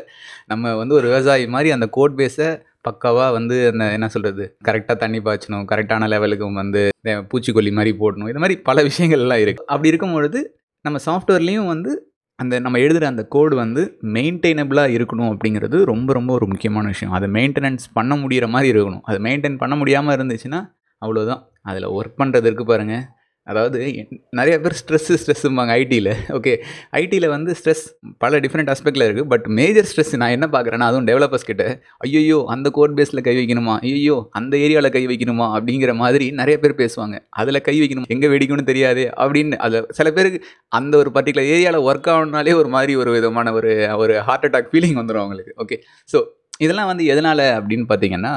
நம்ம 0.53 0.75
வந்து 0.81 0.95
ஒரு 0.99 1.07
விவசாயி 1.11 1.47
மாதிரி 1.55 1.71
அந்த 1.77 1.87
கோட் 1.97 2.15
பேஸை 2.21 2.49
பக்காவாக 2.89 3.31
வந்து 3.39 3.57
அந்த 3.73 3.85
என்ன 3.97 4.07
சொல்கிறது 4.15 4.45
கரெக்டாக 4.69 4.97
தண்ணி 5.03 5.21
பாய்ச்சணும் 5.27 5.67
கரெக்டான 5.73 6.09
லெவலுக்கு 6.13 6.47
வந்து 6.63 6.83
பூச்சிக்கொல்லி 7.31 7.73
மாதிரி 7.79 7.93
போடணும். 8.01 8.31
இது 8.33 8.43
மாதிரி 8.45 8.57
பல 8.69 8.83
விஷயங்கள்லாம் 8.89 9.43
இருக்குது 9.45 9.71
அப்படி 9.75 9.93
இருக்கும் 9.93 10.17
பொழுது 10.17 10.41
நம்ம 10.85 10.99
சாஃப்ட்வேர்லேயும் 11.07 11.71
வந்து 11.75 11.93
அந்த 12.39 12.55
நம்ம 12.65 12.79
எழுதுகிற 12.85 13.07
அந்த 13.13 13.23
கோடு 13.35 13.55
வந்து 13.63 13.83
மெயின்டைனபிளாக 14.17 14.95
இருக்கணும் 14.99 15.31
அப்படிங்கிறது 15.33 15.79
ரொம்ப 15.91 16.13
ரொம்ப 16.19 16.31
ஒரு 16.39 16.47
முக்கியமான 16.53 16.87
விஷயம். 16.95 17.15
அதை 17.17 17.27
மெயின்டெனன்ஸ் 17.37 17.85
பண்ண 17.99 18.13
முடிகிற 18.23 18.47
மாதிரி 18.55 18.69
இருக்கணும். 18.73 19.05
அது 19.11 19.19
மெயின்டைன் 19.27 19.59
பண்ண 19.63 19.75
முடியாமல் 19.81 20.17
இருந்துச்சுன்னா 20.17 20.61
அவ்வளோதான் 21.03 21.43
அதில் 21.71 21.93
ஒர்க் 21.99 22.19
பண்ணுறதுக்கு 22.23 22.65
பாருங்கள் 22.71 23.05
அதாவது 23.47 23.95
என்- 23.97 24.21
நிறைய 24.31 24.61
பேர் 24.61 24.77
ஸ்ட்ரெஸ்ஸு 24.81 25.17
ஸ்ட்ரெஸ்ஸும்பாங்க 25.23 25.73
ஐடியில் 25.75 26.11
ஓகே 26.29 26.53
ஐடியில் 26.93 27.29
வந்து 27.29 27.55
ஸ்ட்ரெஸ் 27.55 27.83
பல 28.19 28.41
டிஃப்ரெண்ட் 28.41 28.71
ஆஸ்பெக்டில் 28.73 29.05
இருக்குது 29.05 29.25
பட் 29.25 29.47
மேஜர் 29.51 29.89
ஸ்ட்ரெஸ் 29.91 30.17
நான் 30.17 30.29
என்ன 30.29 30.49
பார்க்குறேன்னா 30.53 30.81
அதுவும் 30.81 31.07
டெவலப்பர்ஸ் 31.07 31.47
கிட்ட 31.47 31.65
ஐயோ 31.99 32.45
அந்த 32.49 32.71
கோட் 32.71 33.01
பேஸில் 33.01 33.21
கை 33.21 33.37
வைக்கணுமா? 33.37 33.79
ஐயோ 33.83 34.29
அந்த 34.31 34.57
ஏரியாவில் 34.57 34.91
கை 34.91 35.07
வைக்கணுமா? 35.07 35.47
அப்படிங்கிற 35.57 35.95
மாதிரி 35.95 36.31
நிறைய 36.31 36.59
பேர் 36.59 36.75
பேசுவாங்க. 36.75 37.17
அதில் 37.31 37.61
கை 37.61 37.81
வைக்கணும். 37.81 38.09
எங்கே 38.09 38.29
வெடிக்கணும்னு 38.29 38.63
தெரியாது. 38.63 39.05
அப்படின்னு 39.17 39.57
அதில் 39.59 39.87
சில 39.91 40.13
பேருக்கு 40.13 40.41
அந்த 40.73 40.97
ஒரு 40.97 41.11
பர்டிகுலர் 41.15 41.51
ஏரியாவில் 41.55 41.87
ஒர்க் 41.89 42.11
ஆகணுனாலே 42.11 42.55
ஒரு 42.55 42.69
மாதிரி 42.69 42.97
ஒரு 42.97 43.11
விதமான 43.11 43.53
ஒரு 43.53 43.73
ஒரு 43.97 44.21
ஹார்ட் 44.21 44.45
அட்டாக் 44.45 44.71
ஃபீலிங் 44.73 44.99
வந்துடும் 44.99 45.23
அவங்களுக்கு. 45.23 45.55
ஓகே 45.59 45.79
ஸோ 46.13 46.21
இதெல்லாம் 46.59 46.87
வந்து 46.87 47.05
எதனால் 47.05 47.45
அப்படின்னு 47.59 47.87
பார்த்தீங்கன்னா 47.89 48.35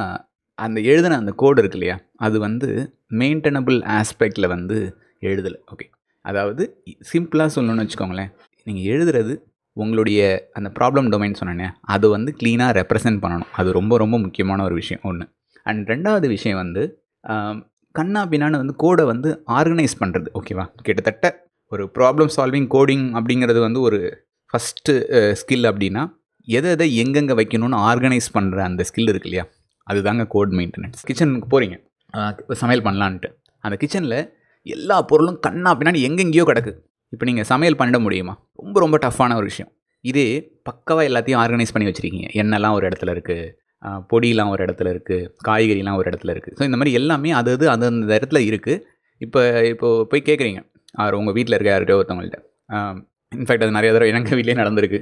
அந்த 0.57 0.79
எழுதின 0.91 1.17
அந்த 1.21 1.31
கோடு 1.41 1.59
இருக்கு 1.61 1.77
இல்லையா? 1.79 1.95
அது 2.25 2.37
வந்து 2.45 2.67
மெயின்டெனபிள் 3.21 3.77
ஆஸ்பெக்டில் 3.97 4.47
வந்து 4.55 4.77
எழுதலை. 5.29 5.57
ஓகே 5.73 5.85
அதாவது 6.25 6.63
சிம்பிளாக 7.11 7.49
சொல்லணும்னு 7.55 7.83
வச்சுக்கோங்களேன். 7.83 8.31
நீங்கள் 8.67 8.87
எழுதுறது 8.93 9.33
உங்களுடைய 9.77 10.19
அந்த 10.57 10.69
ப்ராப்ளம் 10.77 11.07
டொமைன் 11.13 11.39
சொன்னேனே 11.39 11.67
அது 11.93 12.05
வந்து 12.15 12.31
க்ளீனாக 12.39 12.75
ரெப்ரசன்ட் 12.79 13.21
பண்ணணும். 13.23 13.49
அது 13.59 13.69
ரொம்ப 13.79 13.93
ரொம்ப 14.03 14.15
முக்கியமான 14.25 14.63
ஒரு 14.67 14.75
விஷயம் 14.81 15.03
ஒன்று 15.09 15.25
அண்ட் 15.65 15.89
ரெண்டாவது 15.93 16.27
விஷயம் 16.35 16.59
வந்து 16.63 16.83
கண்ணா 17.95 18.21
பின்னான்னு 18.31 18.61
வந்து 18.61 18.75
கோடை 18.83 19.03
வந்து 19.11 19.29
ஆர்கனைஸ் 19.57 19.95
பண்ணுறது 20.01 20.29
ஓகேவா 20.39 20.65
கிட்டத்தட்ட 20.87 21.27
ஒரு 21.71 21.83
ப்ராப்ளம் 21.97 22.31
சால்விங் 22.35 22.69
கோடிங் 22.75 23.05
அப்படிங்கிறது 23.17 23.59
வந்து 23.67 23.79
ஒரு 23.87 23.99
ஃபஸ்ட்டு 24.53 24.93
ஸ்கில் 25.41 25.67
அப்படின்னா 25.71 26.03
எதை 26.47 26.71
எதை 26.75 26.87
எங்கெங்கே 27.03 27.35
வைக்கணும்னு 27.39 27.77
ஆர்கனைஸ் 27.89 28.27
பண்ணுற 28.37 28.57
அந்த 28.69 28.81
ஸ்கில் 28.89 29.11
இருக்கு 29.11 29.29
இல்லையா? 29.29 29.45
அதுதாங்க 29.91 30.23
கோட் 30.33 30.53
மெயின்டெனன்ஸ் 30.59 31.05
கிச்சனுக்கு 31.09 31.49
போகிறீங்க 31.53 31.77
சமையல் 32.63 32.85
பண்ணலான்ட்டு. 32.87 33.29
அந்த 33.65 33.75
கிச்சனில் 33.81 34.19
எல்லா 34.75 34.97
பொருளும் 35.09 35.39
கண்ணா 35.45 35.71
பின்னாடி 35.79 35.99
எங்கெங்கேயோ 36.07 36.45
கிடக்கு. 36.49 36.71
இப்போ 37.13 37.25
நீங்கள் 37.29 37.47
சமையல் 37.51 37.79
பண்ண 37.81 37.97
முடியுமா? 38.05 38.33
ரொம்ப 38.61 38.77
ரொம்ப 38.83 38.97
டஃப்பான 39.05 39.35
ஒரு 39.39 39.47
விஷயம். 39.51 39.71
இதே 40.11 40.25
பக்காவாக 40.67 41.07
எல்லாத்தையும் 41.09 41.41
ஆர்கனைஸ் 41.43 41.73
பண்ணி 41.75 41.87
வச்சுருக்கீங்க. 41.89 42.29
எண்ணெய்லாம் 42.41 42.75
ஒரு 42.77 42.85
இடத்துல 42.89 43.13
இருக்குது 43.15 43.45
பொடியெலாம் 44.11 44.51
ஒரு 44.53 44.61
இடத்துல 44.65 44.89
இருக்குது 44.93 45.27
காய்கறிலாம் 45.47 45.97
ஒரு 46.01 46.07
இடத்துல 46.11 46.33
இருக்குது 46.35 46.55
ஸோ 46.59 46.63
இந்த 46.67 46.77
மாதிரி 46.79 46.93
எல்லாமே 46.99 47.31
அது 47.39 47.51
அது 47.55 47.65
அந்தந்த 47.73 48.13
இடத்துல 48.19 48.39
இருக்குது 48.49 48.81
இப்போ 49.21 49.41
இப்போது 49.73 50.07
போய் 50.11 50.27
கேட்குறீங்க 50.29 50.61
அவர் 51.01 51.17
உங்கள் 51.19 51.35
வீட்டில் 51.37 51.55
இருக்க 51.57 51.69
யார்கிட்டயோ 51.73 51.99
ஒருத்தவங்கள்ட்ட. 51.99 52.39
இன்ஃபேக்ட் 53.37 53.65
அது 53.65 53.75
நிறைய 53.77 53.91
தடவை 53.93 54.09
எனக்கு 54.13 54.37
வீட்லேயே 54.37 54.57
நடந்திருக்கு. 54.61 54.99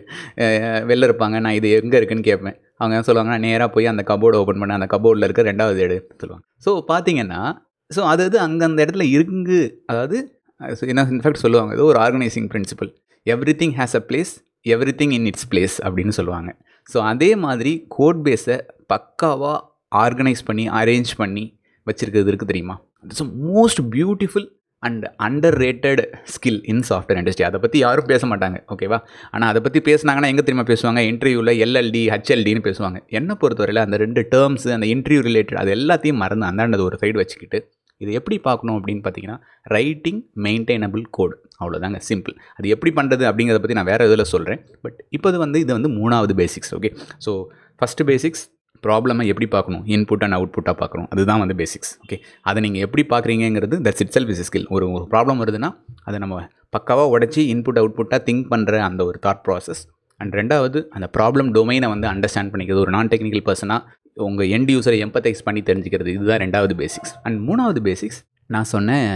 வெளில 0.90 1.08
இருப்பாங்க. 1.10 1.36
நான் 1.46 1.58
இது 1.60 1.70
எங்கே 1.82 1.98
இருக்குன்னு 2.00 2.28
கேட்பேன் 2.30 2.58
அவங்க 2.80 2.94
என்ன 2.96 3.06
சொல்லுவாங்கன்னா 3.08 3.40
நேராக 3.48 3.70
போய் 3.76 3.92
அந்த 3.92 4.04
கபோர்டு 4.12 4.40
ஓப்பன் 4.42 4.62
பண்ண 4.62 4.78
அந்த 4.80 4.88
கபோர்டில் 4.94 5.26
இருக்க 5.28 5.44
ரெண்டாவது 5.50 5.82
எடு 5.86 5.98
சொல்லுவாங்க. 6.22 6.44
ஸோ 6.66 6.72
பார்த்தீங்கன்னா 6.92 7.42
ஸோ 7.92 8.02
அது 8.12 8.24
அது 8.28 8.38
அங்கே 8.46 8.64
அந்த 8.70 8.80
இடத்துல 8.86 9.06
இருக்கு. 9.18 9.60
அதாவது 9.92 10.18
என்ன 10.92 11.04
இன்ஃபேக்ட் 11.16 11.44
சொல்லுவாங்க 11.46 11.74
இது 11.78 11.84
ஒரு 11.92 12.00
organising 12.06 12.48
principle 12.54 12.92
everything 13.62 13.76
has 13.80 13.96
a 14.00 14.04
place 14.10 14.32
everything 15.02 15.14
in 15.18 15.28
its 15.32 15.48
place 15.52 15.76
அப்படின்னு 15.86 16.14
சொல்லுவாங்க. 16.20 16.50
ஸோ 16.90 16.98
அதே 17.12 17.32
மாதிரி 17.46 17.74
கோட் 17.98 18.22
பேஸை 18.28 18.58
பக்காவாக 18.94 19.60
ஆர்கனைஸ் 20.06 20.44
பண்ணி 20.50 20.66
அரேஞ்ச் 20.80 21.12
பண்ணி 21.22 21.44
வச்சுருக்கிறது 21.88 22.32
இருக்குது 22.32 22.52
தெரியுமா? 22.52 22.76
It's 23.06 23.26
most 23.50 23.82
beautiful 23.96 24.48
and 24.88 25.06
underrated 25.64 26.02
skill 26.34 26.60
in 26.72 26.84
software 26.90 27.20
industry 27.22 27.46
அதை 27.48 27.60
பற்றி 27.60 27.78
யாரும் 27.80 28.10
பேச 28.12 28.28
மாட்டாங்க 28.28 28.58
ஓகேவா 28.74 29.00
ஆனால் 29.32 29.50
அதை 29.52 29.62
பற்றி 29.62 29.80
பேசினாங்கன்னா 29.90 30.32
எங்கே 30.34 30.44
தெரியுமா 30.48 30.66
பேசுவாங்க? 30.72 31.02
இன்டர்வியூவில் 31.12 31.54
எல்எல்டி 31.66 32.04
ஹெச்எல்டின்னு 32.14 32.66
பேசுவாங்க. 32.68 32.98
என்னை 33.10 33.36
பொறுத்தவரையில் 33.42 33.86
அந்த 33.86 33.98
ரெண்டு 33.98 34.24
டேர்ம்ஸ் 34.36 34.68
அந்த 34.78 34.90
இன்டர்வியூ 34.96 35.24
ரிலேட்டட் 35.30 35.62
அது 35.64 35.72
எல்லாத்தையும் 35.78 36.22
மறந்து 36.24 36.48
அந்தாண்டது 36.50 36.86
ஒரு 36.90 36.98
சைடு 37.04 37.18
வச்சுக்கிட்டு 37.22 37.60
இது 38.02 38.12
எப்படி 38.14 38.38
பார்க்கணும் 38.48 38.78
அப்படின்னு 38.80 39.04
பார்த்தீங்கன்னா 39.04 39.38
ரைட்டிங் 39.76 40.22
மெயின்டைனபிள் 40.46 41.04
கோடு 41.10 41.36
அவ்வளோதாங்க 41.62 42.00
சிம்பிள் 42.10 42.36
அது 42.58 42.68
எப்படி 42.70 42.92
பண்ணுறது 42.96 43.24
அப்படிங்கிறத 43.30 43.62
பற்றி 43.62 43.78
நான் 43.80 43.90
வேறு 43.92 44.08
இதில் 44.10 44.32
சொல்கிறேன் 44.34 44.62
பட் 44.82 44.98
இப்போது 45.10 45.38
வந்து 45.38 45.60
இது 45.60 45.72
வந்து 45.74 45.92
மூணாவது 46.00 46.36
basics 46.42 46.74
okay 46.78 46.90
so 47.26 47.34
first 47.82 48.08
basics 48.10 48.44
ப்ராப்ளமை 48.86 49.24
எப்படி 49.32 49.48
பார்க்கணும்? 49.56 49.84
இன்புட் 49.96 50.24
அண்ட் 50.26 50.38
அவுட்புட்டாக 50.38 50.76
பார்க்கணும். 50.82 51.08
அதுதான் 51.14 51.42
வந்து 51.44 51.56
பேசிக்ஸ் 51.62 51.92
ஓகே 52.04 52.18
அதை 52.50 52.60
நீங்கள் 52.66 52.84
எப்படி 52.88 53.04
பார்க்குறீங்கிறது 53.14 53.78
that's 53.88 54.04
it 54.06 54.14
self 54.18 54.32
is 54.36 54.44
skill 54.50 54.68
ஒரு 54.76 54.86
ஒரு 54.98 55.06
ப்ராப்ளம் 55.14 55.42
வருதுன்னா 55.44 55.70
அதை 56.08 56.20
நம்ம 56.24 56.38
பக்காவாக 56.76 57.10
உடச்சி 57.16 57.42
இன்புட் 57.54 57.80
அவுட்புட்டாக 57.82 58.22
திங்க் 58.30 58.48
பண்ணுற 58.54 58.80
அந்த 58.90 59.02
ஒரு 59.10 59.20
தாட் 59.26 59.44
ப்ராசஸ் 59.48 59.84
அண்ட் 60.22 60.34
ரெண்டாவது 60.40 60.80
அந்த 60.96 61.08
ப்ராப்ளம் 61.18 61.50
டொமைனை 61.58 61.88
வந்து 61.94 62.08
அண்டர்ஸ்டாண்ட் 62.14 62.52
பண்ணிக்கிறது. 62.54 62.82
ஒரு 62.86 62.94
நான் 62.96 63.12
டெக்னிக்கல் 63.14 63.46
பர்சனாக 63.50 64.00
உங்கள் 64.28 64.50
எண்ட் 64.56 64.72
யூஸரை 64.74 64.98
எம்பத்தைஸ் 65.06 65.46
பண்ணி 65.48 65.62
தெரிஞ்சுக்கிறது. 65.70 66.10
இதுதான் 66.18 66.42
ரெண்டாவது 66.46 66.74
பேசிக்ஸ் 66.82 67.14
அண்ட் 67.26 67.40
மூணாவது 67.48 67.82
பேசிக்ஸ் 67.90 68.20
நான் 68.56 68.70
சொன்னேன் 68.74 69.10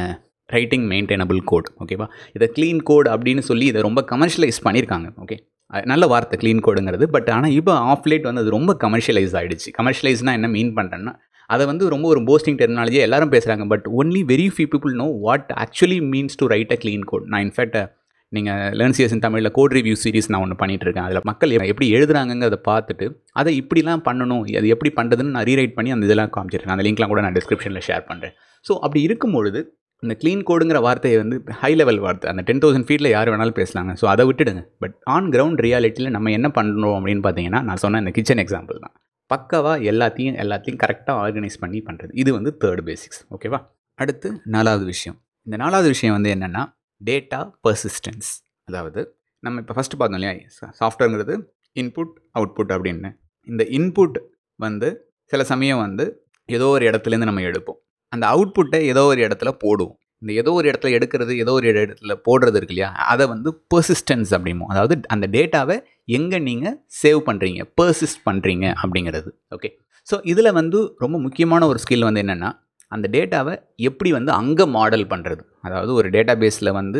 ரைட்டிங் 0.55 0.85
மெயின்டைனபிள் 0.91 1.39
கோட் 1.51 1.69
ஓகேவா 1.83 2.05
இதை 2.35 2.47
க்ளீன் 2.57 2.81
கோட் 2.89 3.07
அப்படின்னு 3.13 3.43
சொல்லி 3.49 3.65
இதை 3.71 3.81
ரொம்ப 3.87 4.01
கமர்ஷியலைஸ் 4.11 4.59
பண்ணியிருக்காங்க. 4.65 5.07
ஓகே 5.23 5.37
நல்ல 5.71 6.07
வார்த்தை 6.07 6.39
க்ளீன் 6.39 6.65
கோடுங்கிறது 6.65 7.03
பட் 7.03 7.29
ஆனால் 7.29 7.51
இப்போ 7.51 7.73
ஆஃப் 7.73 8.07
லேட் 8.07 8.23
வந்து 8.23 8.41
அது 8.41 8.49
ரொம்ப 8.49 8.77
கமர்ஷியலைஸ் 8.79 9.35
ஆகிடுச்சு 9.35 9.71
கமர்ஷியலைஸ்னால் 9.77 10.31
என்ன 10.31 10.47
மீன் 10.47 10.75
பண்ணுறேன்னா 10.75 11.15
அதை 11.45 11.65
வந்து 11.65 11.89
ரொம்ப 11.89 12.07
ஒரு 12.07 12.19
போஸ்டிங் 12.19 12.57
டெக்னாலஜியாக 12.57 13.07
எல்லாரும் 13.07 13.31
பேசுகிறாங்க 13.31 13.67
but 13.67 13.85
only 13.97 14.23
very 14.23 14.47
few 14.57 14.67
people 14.67 14.93
know 14.93 15.17
what 15.19 15.53
actually 15.57 16.01
means 16.01 16.37
to 16.37 16.45
write 16.45 16.71
a 16.71 16.77
clean 16.83 17.03
code 17.05 17.23
நான் 17.25 17.51
இன்ஃபேக்ட் 17.51 17.89
நீங்கள் 18.29 18.73
லேர்ன்சியஸ் 18.73 19.19
தமிழில் 19.19 19.51
கோட் 19.51 19.71
ரிவ்யூ 19.71 19.95
சீரிஸ் 20.03 20.27
நான் 20.27 20.41
ஒன்று 20.41 20.65
பண்ணிகிட்டு 20.65 20.81
இருக்கேன் 20.81 21.03
அதில் 21.03 21.19
மக்கள் 21.23 21.49
எப்படி 21.49 21.93
எழுதுறாங்கங்கிறத 21.93 22.57
பார்த்துட்டு 22.67 23.15
அதை 23.31 23.61
இப்படிலாம் 23.61 24.03
பண்ணணும் 24.05 24.55
அது 24.55 24.67
எப்படி 24.67 24.93
பண்ணுறதுன்னு 24.95 25.29
நான் 25.29 25.43
ரீரைட் 25.43 25.73
பண்ணி 25.73 25.91
அந்த 25.91 26.05
இதெல்லாம் 26.05 26.29
காமிச்சிருக்கேன். 26.37 26.67
அந்த 26.67 26.83
லிங்க்லாம் 26.83 27.07
கூட 27.07 27.21
நான் 27.21 27.33
டிஸ்கிரிப்ஷனில் 27.33 27.81
ஷேர் 27.87 28.03
பண்ணுறேன் 28.07 28.31
ஸோ 28.69 28.75
அப்படி 28.79 29.01
இருக்கும்பொழுது 29.01 29.77
இந்த 30.03 30.13
க்ளீன் 30.21 30.43
கோடுங்கிற 30.49 30.79
வார்த்தையை 30.85 31.17
வந்து 31.21 31.37
ஹை 31.61 31.71
லெவல் 31.79 31.99
வார்த்தை. 32.05 32.27
அந்த 32.31 32.41
டென் 32.47 32.61
தௌசண்ட் 32.63 32.87
ஃபீட்டில் 32.87 33.09
யார் 33.15 33.29
வேணாலும் 33.33 33.57
பேசலாங்க. 33.59 33.91
ஸோ 34.01 34.05
அதை 34.13 34.23
விட்டுடுங்க. 34.29 34.61
பட் 34.83 34.95
ஆன் 35.15 35.29
கிரவுண்ட் 35.35 35.61
ரியாலிட்டியில் 35.65 36.13
நம்ம 36.15 36.31
என்ன 36.37 36.47
பண்ணுறோம் 36.57 36.95
அப்படின்னு 36.99 37.23
பார்த்தீங்கன்னா 37.27 37.61
நான் 37.69 37.81
சொன்ன 37.83 38.01
இந்த 38.03 38.11
கிச்சன் 38.17 38.41
எக்ஸாம்பிள் 38.43 38.79
தான். 38.85 38.93
பக்காவாக 39.31 39.87
எல்லாத்தையும் 39.91 40.37
எல்லாத்தையும் 40.43 40.79
கரெக்டாக 40.83 41.23
ஆர்கனைஸ் 41.23 41.57
பண்ணி 41.63 41.79
பண்ணுறது 41.87 42.11
இது 42.21 42.29
வந்து 42.37 42.51
தேர்ட் 42.63 42.83
பேசிக்ஸ் 42.89 43.21
ஓகேவா 43.35 43.59
அடுத்து 43.99 44.27
நாலாவது 44.55 44.85
விஷயம். 44.93 45.17
இந்த 45.47 45.55
நாலாவது 45.63 45.89
விஷயம் 45.95 46.15
வந்து 46.17 46.29
என்னென்னா 46.35 46.63
டேட்டா 47.01 47.39
பர்சிஸ்டன்ஸ் 47.65 48.29
அதாவது 48.69 49.01
நம்ம 49.43 49.59
இப்போ 49.63 49.73
ஃபஸ்ட்டு 49.77 49.97
பார்த்தோம் 49.99 50.19
இல்லையா? 50.19 50.33
சாஃப்ட்வேருங்கிறது 50.79 51.35
இன்புட் 51.81 52.13
அவுட்புட் 52.37 52.71
அப்படின்னு. 52.75 53.09
இந்த 53.47 53.63
இன்புட் 53.77 54.17
வந்து 54.59 54.87
சில 55.31 55.41
சமயம் 55.51 55.81
வந்து 55.85 56.05
ஏதோ 56.49 56.67
ஒரு 56.75 56.83
இடத்துலேருந்து 56.89 57.29
நம்ம 57.29 57.43
எடுப்போம். 57.49 57.79
அந்த 58.13 58.25
அவுட்புட்டை 58.27 58.79
ஏதோ 58.85 59.03
ஒரு 59.05 59.21
இடத்துல 59.27 59.49
போடுவோம் 59.63 59.97
இந்த 60.21 60.31
ஏதோ 60.33 60.51
ஒரு 60.51 60.65
இடத்துல 60.69 60.89
எடுக்கிறது 60.97 61.33
ஏதோ 61.37 61.51
ஒரு 61.51 61.67
இடத்துல 61.71 62.13
போடுறது 62.27 62.57
இருக்கு 62.57 62.73
இல்லையா? 62.73 62.89
அதை 63.05 63.25
வந்து 63.27 63.49
பர்சிஸ்டன்ஸ் 63.73 64.31
அப்படிமோ 64.33 64.65
அதாவது 64.65 64.95
அந்த 65.07 65.25
டேட்டாவை 65.27 65.75
எங்கே 66.09 66.39
நீங்கள் 66.39 66.77
சேவ் 67.01 67.19
பண்ணுறீங்க 67.27 67.61
பர்சிஸ்ட் 67.81 68.21
பண்ணுறீங்க 68.25 68.65
அப்படிங்கிறது. 68.83 69.29
ஓகே 69.51 69.69
ஸோ 70.07 70.17
இதில் 70.23 70.51
வந்து 70.51 70.79
ரொம்ப 70.99 71.15
முக்கியமான 71.19 71.67
ஒரு 71.67 71.79
ஸ்கில் 71.79 72.03
வந்து 72.03 72.23
என்னென்னா 72.23 72.49
அந்த 72.91 73.05
டேட்டாவை 73.13 73.53
எப்படி 73.79 74.11
வந்து 74.11 74.31
அங்கே 74.31 74.65
மாடல் 74.73 75.07
பண்ணுறது 75.07 75.41
அதாவது 75.61 75.91
ஒரு 75.93 76.09
டேட்டா 76.09 76.33
பேஸில் 76.39 76.71
வந்து 76.71 76.99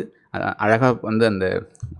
அழகாக 0.57 0.93
வந்து 1.01 1.25
அந்த 1.25 1.45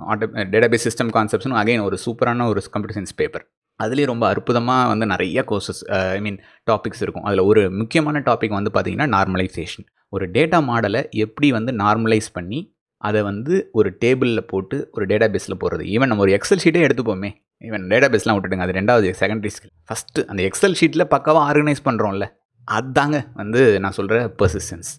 ஆட்டோ 0.07 0.25
டேட்டா 0.53 0.67
பேஸ் 0.67 0.87
சிஸ்டம் 0.87 1.11
கான்செப்ட்ஸ்னு 1.13 1.59
அகைன் 1.61 1.83
ஒரு 1.83 1.97
சூப்பரான 2.05 2.47
ஒரு 2.49 2.61
கம்ப்யூட்டர் 2.65 2.97
சயின்ஸ் 2.97 3.15
பேப்பர் 3.15 3.45
அதுலேயும் 3.79 4.12
ரொம்ப 4.12 4.25
அற்புதமாக 4.34 4.89
வந்து 4.91 5.05
நிறைய 5.13 5.43
கோர்சஸ் 5.50 5.81
ஐ 6.15 6.19
மீன் 6.25 6.39
டாபிக்ஸ் 6.69 7.03
இருக்கும். 7.05 7.25
அதில் 7.27 7.43
ஒரு 7.50 7.62
முக்கியமான 7.81 8.22
டாபிக் 8.29 8.57
வந்து 8.60 8.72
பார்த்திங்கன்னா 8.75 9.10
நார்மலைசேஷன் 9.15 9.88
ஒரு 10.13 10.25
டேட்டா 10.38 10.60
மாடலை 10.69 11.01
எப்படி 11.25 11.48
வந்து 11.57 11.72
நார்மலைஸ் 11.84 12.29
பண்ணி 12.38 12.60
அதை 13.01 13.19
வந்து 13.29 13.55
ஒரு 13.79 13.89
டேபிளில் 14.03 14.48
போட்டு 14.51 14.77
ஒரு 14.96 15.05
டேட்டா 15.10 15.27
பேஸில் 15.34 15.60
போடுறது. 15.62 15.84
ஈவன் 15.96 16.10
நம்ம 16.12 16.24
ஒரு 16.25 16.34
எக்ஸல் 16.38 16.62
ஷீட்டே 16.63 16.86
எடுத்துப்போமே. 16.88 17.29
ஈவன் 17.67 17.86
டேட்டா 17.91 18.07
பேஸ்லாம் 18.13 18.36
விட்டுடுங்க. 18.38 18.65
அது 18.67 18.77
ரெண்டாவது 18.79 19.07
செகண்டரி 19.22 19.51
ஸ்கில் 19.55 19.74
ஃபஸ்ட்டு 19.89 20.25
அந்த 20.31 20.41
எக்ஸல் 20.50 20.77
ஷீட்டில் 20.79 21.10
பக்காவாக 21.13 21.46
ஆர்கனைஸ் 21.50 21.86
பண்ணுறோம்ல 21.88 22.27
அதுதாங்க 22.67 23.17
வந்து 23.41 23.62
நான் 23.84 23.98
சொல்கிற 24.00 24.17
பர்சிஸ்டன்ஸ் 24.41 24.89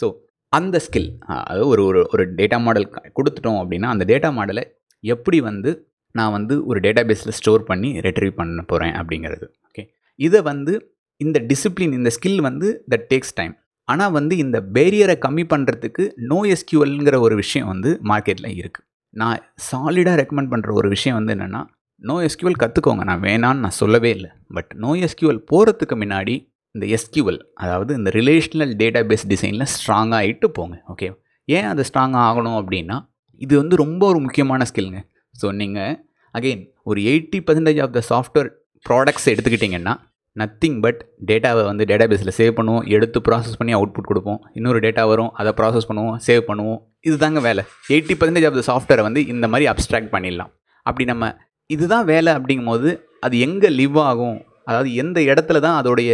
ஸோ 0.00 0.06
அந்த 0.52 0.76
ஸ்கில் 0.86 1.10
அதாவது 1.38 1.66
ஒரு 1.72 1.82
ஒரு 1.88 2.00
ஒரு 2.12 2.24
டேட்டா 2.38 2.58
மாடல் 2.66 2.86
கொடுத்துட்டோம் 3.18 3.58
அப்படின்னா 3.62 3.88
அந்த 3.94 4.04
டேட்டா 4.10 4.28
மாடலை 4.38 4.64
எப்படி 5.04 5.38
வந்து 5.48 5.70
நான் 6.12 6.32
வந்து 6.32 6.66
ஒரு 6.66 6.80
டேட்டா 6.80 7.02
பேஸில் 7.08 7.36
ஸ்டோர் 7.38 7.62
பண்ணி 7.64 7.90
ரெட்ரீவ் 8.06 8.34
பண்ண 8.40 8.62
போகிறேன் 8.62 8.94
அப்படிங்கிறது. 9.00 9.46
ஓகே. 9.68 9.82
இதை 10.14 10.40
வந்து 10.42 10.74
இந்த 11.16 11.38
டிசிப்ளின் 11.50 11.96
இந்த 11.98 12.10
ஸ்கில் 12.16 12.40
வந்து 12.40 12.84
தட் 12.92 13.08
டேக்ஸ் 13.12 13.34
டைம். 13.34 13.54
ஆனால் 13.84 14.12
வந்து 14.12 14.36
இந்த 14.36 14.58
பேரியரை 14.74 15.16
கம்மி 15.26 15.44
பண்ணுறதுக்கு 15.52 16.04
நோ 16.16 16.38
எஸ்கியூஎல்ங்கிற 16.54 17.18
ஒரு 17.20 17.34
விஷயம் 17.34 17.68
வந்து 17.72 17.90
மார்க்கெட்டில் 18.10 18.50
இருக்குது. 18.60 18.84
நான் 19.14 19.38
சாலிடாக 19.70 20.16
ரெக்கமெண்ட் 20.22 20.52
பண்ணுற 20.52 20.72
ஒரு 20.72 20.88
விஷயம் 20.88 21.16
வந்து 21.18 21.34
என்னென்னா 21.36 21.62
நோ 22.04 22.16
எஸ்கியூஎல் 22.26 22.60
கற்றுக்கோங்க. 22.62 23.04
நான் 23.10 23.22
வேணான்னு 23.22 23.64
நான் 23.64 23.78
சொல்லவே 23.82 24.10
இல்லை. 24.16 24.30
பட் 24.56 24.70
நோ 24.74 24.90
எஸ்கியூஎல் 25.06 25.40
போகிறதுக்கு 25.52 25.96
முன்னாடி 26.02 26.34
இந்த 26.74 26.86
எஸ்கியூஎல் 26.96 27.40
அதாவது 27.54 27.92
இந்த 27.94 28.10
ரிலேஷனல் 28.10 28.72
டேட்டா 28.82 29.00
பேஸ் 29.10 29.24
டிசைனில் 29.32 29.70
ஸ்ட்ராங்காக 29.74 30.20
ஆகிட்டு 30.22 30.46
போங்க. 30.58 30.76
ஓகே. 30.92 31.08
ஏன் 31.44 31.64
அது 31.64 31.84
ஸ்ட்ராங்காக 31.88 32.26
ஆகணும் 32.28 32.58
அப்படின்னா 32.60 32.96
இது 33.36 33.56
வந்து 33.56 33.76
ரொம்ப 33.76 34.06
ஒரு 34.06 34.18
முக்கியமான 34.18 34.64
ஸ்கில்ங்க. 34.70 35.00
ஸோ 35.40 35.46
நீங்கள் 35.60 35.94
அகெயின் 36.34 36.62
ஒரு 36.90 37.00
eighty 37.10 37.38
percentage 37.46 37.80
of 37.84 37.94
the 37.96 38.02
software 38.10 38.50
products 38.86 39.28
எடுத்துக்கிட்டிங்கன்னா 39.32 39.94
நத்திங் 40.36 40.78
பட் 40.84 41.00
டேட்டாவை 41.28 41.62
வந்து 41.68 41.84
டேட்டா 41.90 42.06
பேஸில் 42.10 42.34
சேவ் 42.38 42.52
பண்ணுவோம் 42.58 42.84
எடுத்து 42.94 43.18
ப்ராசஸ் 43.28 43.58
பண்ணி 43.60 43.72
அவுட்புட் 43.78 44.08
கொடுப்போம். 44.10 44.40
இன்னொரு 44.58 44.78
டேட்டா 44.84 45.02
வரும் 45.12 45.30
அதை 45.40 45.50
ப்ராசஸ் 45.60 45.88
பண்ணுவோம் 45.90 46.18
சேவ் 46.26 46.42
பண்ணுவோம். 46.50 46.80
இது 47.08 47.16
தாங்க 47.24 47.40
வேலை. 47.48 47.62
எயிட்டி 47.94 48.14
பர்சன்டேஜ் 48.18 48.46
ஆஃப் 48.48 48.58
த 48.58 48.64
சாஃப்ட்வேரை 48.70 49.02
வந்து 49.08 49.20
இந்த 49.32 49.46
மாதிரி 49.52 49.66
அப்ட்ராக்ட் 49.72 50.12
பண்ணிடலாம். 50.14 50.50
அப்படி 50.86 51.04
நம்ம 51.12 51.24
இதுதான் 51.70 52.06
வேலை 52.12 52.30
அப்படிங்கும்போது 52.38 52.90
அது 53.26 53.34
எங்கே 53.46 53.68
லிவ் 53.80 53.98
ஆகும்? 54.10 54.38
அதாவது 54.68 54.90
எந்த 55.02 55.18
இடத்துல 55.30 55.60
தான் 55.66 55.78
அதோடைய 55.80 56.10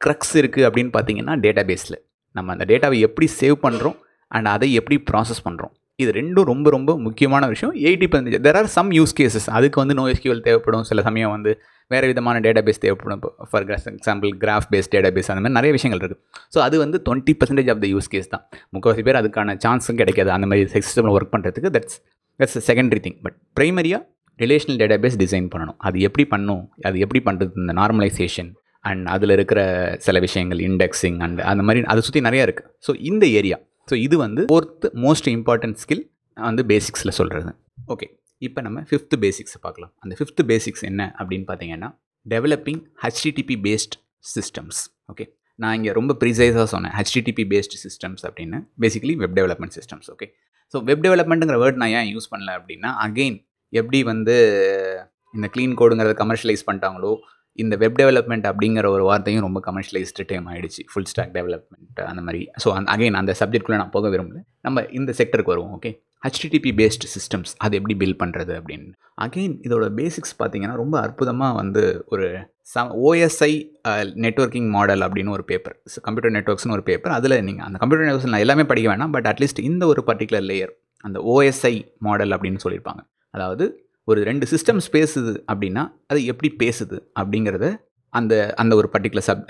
க்ரக்ஸ் 0.00 0.34
இருக்குது 0.40 0.66
அப்படின்னு 0.68 0.92
பார்த்தீங்கன்னா 0.96 1.34
டேட்டா 1.44 1.62
பேஸில் 1.70 1.98
நம்ம 2.36 2.52
அந்த 2.54 2.64
டேட்டாவை 2.70 2.98
எப்படி 3.06 3.26
சேவ் 3.40 3.56
பண்ணுறோம் 3.66 3.96
அண்ட் 4.30 4.48
அதை 4.54 4.68
எப்படி 4.80 4.96
ப்ராசஸ் 5.10 5.42
பண்ணுறோம் 5.46 5.72
இது 6.02 6.10
ரெண்டும் 6.18 6.48
ரொம்ப 6.52 6.70
ரொம்ப 6.74 6.90
முக்கியமான 7.06 7.44
விஷயம். 7.52 7.72
Eighty 7.88 8.06
percentage 8.12 8.44
there 8.46 8.58
are 8.60 8.68
some 8.76 8.90
use 8.98 9.14
cases 9.18 9.48
அதுக்கு 9.58 9.78
வந்து 9.82 9.96
நோ 10.00 10.04
எஸ்கியூஎல் 10.12 10.42
தேவைப்படும். 10.48 10.84
சில 10.90 11.02
சமயம் 11.08 11.32
வந்து 11.36 11.52
வேறு 11.90 12.08
விதமான 12.10 12.40
டேட்டா 12.46 12.62
பேஸ் 12.66 12.82
தேவைப்படும். 12.84 13.22
For 13.50 13.64
example 13.76 14.30
graph 14.44 14.68
base 14.72 14.90
database 15.16 15.30
அந்த 15.32 15.42
மாதிரி 15.44 15.56
நிறைய 15.58 15.72
விஷயங்கள் 15.78 16.00
இருக்குது 16.02 16.20
ஸோ 16.54 16.60
அது 16.66 16.78
வந்து 16.84 16.98
twenty 17.08 17.34
percentage 17.40 17.70
of 17.74 17.82
the 17.84 17.88
use 17.94 18.08
case 18.14 18.30
தான். 18.34 18.44
முக்கால்வாசி 18.76 19.04
பேர் 19.08 19.20
அதுக்கான 19.22 19.56
சான்ஸும் 19.66 20.00
கிடைக்காது. 20.02 20.32
அந்த 20.36 20.48
மாதிரி 20.52 20.70
சிஸ்டமில் 20.76 21.14
ஒர்க் 21.16 21.32
பண்ணுறதுக்கு 21.34 21.72
that's 21.76 21.98
that's 22.40 22.58
secondary 22.70 23.02
thing 23.06 23.18
but 23.26 23.36
ப்ரைமரியாக 23.58 24.02
relational 24.44 24.78
data 24.82 24.98
base 25.04 25.20
design 25.24 25.48
பண்ணணும். 25.54 25.78
அது 25.86 25.96
எப்படி 26.08 26.26
பண்ணும்? 26.34 26.62
அது 26.88 26.98
எப்படி 27.06 27.22
பண்ணுறது 27.26 27.60
இந்த 27.64 27.74
நார்மலைசேஷன் 27.80 28.50
அண்ட் 28.84 29.06
அதில் 29.14 29.32
இருக்கிற 29.36 29.60
சில 30.04 30.18
விஷயங்கள் 30.26 30.60
இண்டெக்ஸிங் 30.68 31.18
அண்ட் 31.24 31.40
அந்த 31.50 31.62
மாதிரி 31.68 31.80
அதை 31.92 32.02
சுற்றி 32.06 32.20
நிறையா 32.28 32.44
இருக்குது 32.48 32.70
ஸோ 32.86 32.92
இந்த 33.10 33.24
ஏரியா 33.40 33.56
ஸோ 33.90 33.96
இது 34.06 34.16
வந்து 34.16 34.42
ஃபோர்த் 34.50 34.86
மோஸ்ட் 35.04 35.28
இம்பார்ட்டன்ட் 35.36 35.78
ஸ்கில் 35.82 36.04
வந்து 36.36 36.62
பேசிக்ஸில் 36.72 37.16
சொல்கிறது 37.20 37.52
ஓகே 37.94 38.06
இப்போ 38.42 38.60
நம்ம 38.66 38.78
ஃபிஃப்த்து 38.90 39.16
பேசிக்ஸை 39.24 39.58
பார்க்கலாம். 39.64 39.92
அந்த 40.02 40.14
ஃபிஃப்த்து 40.18 40.42
பேசிக்ஸ் 40.50 40.84
என்ன 40.90 41.02
அப்படின்னு 41.18 41.46
பார்த்தீங்கன்னா 41.48 41.88
developing 42.26 42.80
HTTP 43.04 43.56
based 43.66 43.94
systems 44.34 44.80
okay 45.12 45.24
நான் 45.58 45.74
இங்கே 45.78 45.92
ரொம்ப 45.92 46.12
ப்ரிசைஸாக 46.22 46.66
சொன்னேன். 46.74 46.94
ஹெச்டிடிபி 46.98 47.44
பேஸ்ட் 47.52 47.74
சிஸ்டம்ஸ் 47.84 48.22
அப்படின்னு. 48.28 48.58
Basically 48.82 49.14
web 49.22 49.36
development 49.38 49.74
systems 49.78 50.08
okay 50.14 50.26
so 50.74 50.78
web 50.88 51.02
டெவலப்மெண்ட்டுங்கிற 51.06 51.58
word 51.62 51.80
நான் 51.82 51.92
ஏன் 51.98 52.08
யூஸ் 52.14 52.30
பண்ணல 52.32 52.50
அப்படின்னா 52.58 52.90
அகெயின் 53.06 53.38
எப்படி 53.72 53.98
வந்து 54.12 54.36
இந்த 55.34 55.48
க்ளீன் 55.54 55.74
கோடுங்கிறத 55.80 56.14
கமர்ஷியலைஸ் 56.22 56.64
பண்ணிட்டாங்களோ 56.68 57.12
இந்த 57.58 57.74
வெப் 57.82 57.98
டெவலப்மெண்ட் 58.00 58.46
அப்படிங்கிற 58.50 58.86
ஒரு 58.96 59.04
வார்த்தையும் 59.08 59.44
ரொம்ப 59.46 59.60
கமர்ஷியலைஸ்டு 59.66 60.26
டைம் 60.30 60.46
ஆகிடுச்சு 60.50 60.82
ஃபுல் 60.90 61.08
ஸ்டாக் 61.10 61.32
டெவலப்மெண்ட் 61.38 62.00
அந்த 62.10 62.22
மாதிரி. 62.26 62.40
ஸோ 62.62 62.68
அந்த 62.76 62.88
அகைன் 62.94 63.18
அந்த 63.20 63.32
சப்ஜெக்ட்குள்ளே 63.40 63.80
நான் 63.82 63.94
போக 63.96 64.08
விரும்பல. 64.14 64.40
நம்ம 64.66 64.84
இந்த 64.98 65.14
செக்டருக்கு 65.20 65.52
வருவோம் 65.54 65.74
ஓகே 65.78 65.92
ஹெச்டிடிபி 66.26 66.70
பேஸ்ட் 66.80 67.04
சிஸ்டம்ஸ் 67.16 67.52
அது 67.64 67.76
எப்படி 67.80 67.94
பில்ட் 68.00 68.20
பண்ணுறது 68.22 68.52
அப்படின்னு. 68.60 68.88
அகெயின் 69.26 69.54
இதோட 69.66 69.86
பேசிக்ஸ் 70.00 70.34
பார்த்தீங்கன்னா 70.40 70.76
ரொம்ப 70.82 70.96
அற்புதமாக 71.06 71.58
வந்து 71.60 71.82
ஒரு 72.12 72.26
ச 72.72 72.82
ஓஎஸ்ஐ 73.06 73.52
நெட்ஒர்க்கிங் 74.24 74.68
மாடல் 74.76 75.02
அப்படின்னு 75.06 75.32
ஒரு 75.36 75.44
பேப்பர் 75.50 75.76
கம்ப்யூட்டர் 76.06 76.34
நெட்ஒர்க்ஸ்னு 76.36 76.76
ஒரு 76.76 76.84
பேப்பர் 76.90 77.14
அதில் 77.18 77.36
நீங்கள் 77.48 77.66
அந்த 77.68 77.78
கம்ப்யூட்டர் 77.82 78.06
நெட்ஒர்க்ஸ் 78.06 78.32
நான் 78.34 78.44
எல்லாமே 78.46 78.66
படிக்க 78.72 78.88
வேணாம் 78.92 79.14
பட் 79.16 79.28
அட்லீஸ்ட் 79.32 79.62
இந்த 79.70 79.86
ஒரு 79.92 80.02
பர்டிகுலர் 80.10 80.46
லேயர் 80.50 80.72
அந்த 81.04 81.18
ஓஎஸ்ஐ 81.32 81.74
மாடல் 81.98 82.34
அப்படின்னு 82.36 82.62
சொல்லியிருப்பாங்க 82.64 83.02
அதாவது 83.34 83.64
ஒரு 84.10 84.20
ரெண்டு 84.30 84.46
சிஸ்டம்ஸ் 84.52 84.88
பேசுது 84.96 85.32
அப்படின்னா 85.50 85.82
அது 86.10 86.20
எப்படி 86.32 86.50
பேசுது 86.62 86.96
அப்படிங்கிறத 87.20 87.68
அந்த 88.12 88.34
அந்த 88.62 88.72
ஒரு 88.80 88.88
பர்டிகுலர் 88.94 89.26
சப் 89.28 89.42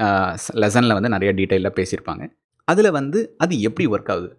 லெசனில் 0.62 0.96
வந்து 0.96 1.12
நிறைய 1.14 1.30
டீட்டெயிலாக 1.38 1.74
பேசியிருப்பாங்க. 1.78 2.24
அதில் 2.68 2.90
வந்து 2.98 3.18
அது 3.44 3.54
எப்படி 3.68 3.84
ஒர்க் 3.94 4.10
ஆகுது? 4.14 4.30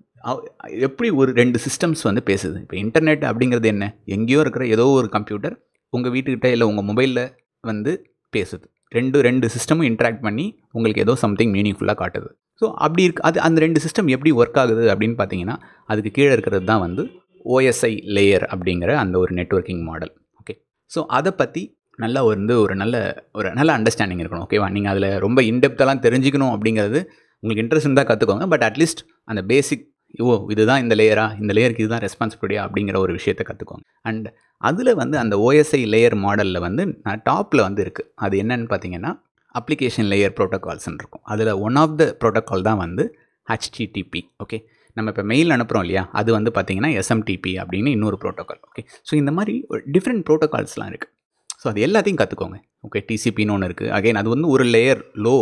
எப்படி 0.88 1.08
ஒரு 1.22 1.32
ரெண்டு 1.40 1.58
சிஸ்டம்ஸ் 1.66 2.04
வந்து 2.10 2.22
பேசுது? 2.30 2.58
இப்போ 2.64 2.76
இன்டர்நெட் 2.84 3.24
அப்படிங்கிறது 3.30 3.70
என்ன? 3.74 3.86
எங்கேயோ 4.16 4.42
இருக்கிற 4.46 4.66
ஏதோ 4.76 4.86
ஒரு 5.00 5.08
கம்ப்யூட்டர் 5.16 5.56
உங்கள் 5.94 6.14
வீட்டுக்கிட்ட 6.16 6.50
இல்லை 6.56 6.68
உங்கள் 6.72 6.88
மொபைலில் 6.90 7.24
வந்து 7.64 7.94
பேசுது. 8.34 8.66
ரெண்டு 8.98 9.18
ரெண்டு 9.28 9.48
சிஸ்டமும் 9.56 9.88
இன்ட்ராக்ட் 9.90 10.24
பண்ணி 10.28 10.46
உங்களுக்கு 10.78 11.04
ஏதோ 11.06 11.14
சம்திங் 11.24 11.52
மீனிங்ஃபுல்லாக 11.58 11.98
காட்டுது. 12.04 12.30
ஸோ 12.62 12.68
அப்படி 12.86 13.04
இருக்கு 13.08 13.24
அது 13.30 13.38
அந்த 13.48 13.60
ரெண்டு 13.66 13.80
சிஸ்டம் 13.86 14.10
எப்படி 14.16 14.32
ஒர்க் 14.42 14.60
ஆகுது 14.64 14.84
அப்படின்னு 14.94 15.16
பார்த்தீங்கன்னா 15.22 15.56
அதுக்கு 15.92 16.12
கீழே 16.18 16.32
இருக்கிறது 16.36 16.66
தான் 16.72 16.84
வந்து 16.88 17.04
ஓஎஸ்ஐ 17.46 17.94
லேயர் 18.16 18.46
அப்படிங்கிற 18.54 18.94
அந்த 18.94 19.18
ஒரு 19.18 19.36
நெட்வொர்க்கிங் 19.36 19.82
மாடல் 19.82 20.14
ஓகே 20.42 20.54
ஸோ 20.96 21.06
அதை 21.08 21.32
பற்றி 21.32 21.80
நல்லா 22.00 22.24
வந்து 22.24 22.62
ஒரு 22.62 22.76
நல்ல 22.76 23.26
ஒரு 23.34 23.54
நல்ல 23.54 23.78
அண்டர்ஸ்டாண்டிங் 23.78 24.22
இருக்கணும். 24.22 24.46
ஓகேவா 24.48 24.70
நீங்கள் 24.72 24.92
அதில் 24.92 25.20
ரொம்ப 25.20 25.42
இன்டெப்த்தெல்லாம் 25.42 26.04
தெரிஞ்சுக்கணும் 26.06 26.54
அப்படிங்கிறது 26.56 27.00
உங்களுக்கு 27.44 27.64
இன்ட்ரெஸ்ட் 27.64 27.88
இருந்தால் 27.88 28.10
கற்றுக்கோங்க 28.12 28.48
பட் 28.48 28.64
அட்லீஸ்ட் 28.64 29.02
அந்த 29.26 29.42
பேசிக் 29.42 29.86
ஓ 30.20 30.48
இதுதான் 30.50 30.82
இந்த 30.84 30.96
லேயரா 30.96 31.26
இந்த 31.42 31.54
லேயருக்கு 31.54 31.84
இதுதான் 31.86 32.04
ரெஸ்பான்சிபிலிட்டியா 32.06 32.62
அப்படிங்கிற 32.66 32.98
ஒரு 32.98 33.14
விஷயத்தை 33.14 33.46
கற்றுக்கோங்க 33.50 33.84
அண்ட் 34.02 34.28
அதில் 34.58 34.94
வந்து 34.96 35.18
அந்த 35.18 35.38
ஓஎஸ்ஐ 35.38 35.82
லேயர் 35.94 36.16
மாடலில் 36.16 36.60
வந்து 36.60 36.86
நான் 37.04 37.22
டாப்பில் 37.30 37.62
வந்து 37.62 37.84
இருக்குது 37.84 38.10
அது 38.16 38.38
என்னென்னு 38.44 38.68
பார்த்தீங்கன்னா 38.70 39.12
அப்ளிகேஷன் 39.56 40.10
லேயர் 40.12 40.36
ப்ரோட்டோகால்ஸ்ன்னு 40.38 40.94
இருக்கும். 40.94 41.24
அதில் 41.24 41.54
ஒன் 41.54 41.76
ஆஃப் 41.76 41.96
த 41.96 42.18
ப்ரோட்டோக்கால் 42.22 42.62
தான் 42.62 42.78
வந்து 42.78 43.16
ஹெச்டிடிபி 43.48 44.22
ஓகே 44.44 44.60
நம்ம 44.98 45.10
இப்போ 45.10 45.24
மெயில் 45.24 45.54
அனுப்புகிறோம் 45.56 45.84
இல்லையா? 45.86 46.04
அது 46.12 46.30
வந்து 46.32 46.52
பார்த்தீங்கன்னா 46.56 46.92
எஸ்எம்டிபி 47.02 47.54
அப்படின்னு 47.62 47.90
இன்னொரு 47.90 48.18
ப்ரோட்டோக்கால் 48.24 48.62
ஓகே 48.70 48.84
ஸோ 49.10 49.16
இந்த 49.16 49.32
மாதிரி 49.32 49.56
டிஃப்ரெண்ட் 49.96 50.24
ப்ரோட்டோகால்ஸ்லாம் 50.30 50.92
இருக்குது 50.92 51.12
ஸோ 51.64 51.68
அது 51.68 51.82
எல்லாத்தையும் 51.82 52.22
கற்றுக்கோங்க 52.22 52.58
ஓகே 52.82 53.00
டிசிபின்னு 53.10 53.54
ஒன்று 53.54 53.68
இருக்குது 53.68 53.92
அகைன் 53.92 54.16
அது 54.16 54.30
வந்து 54.30 54.48
ஒரு 54.48 54.64
லேயர் 54.64 55.02
லோ 55.18 55.36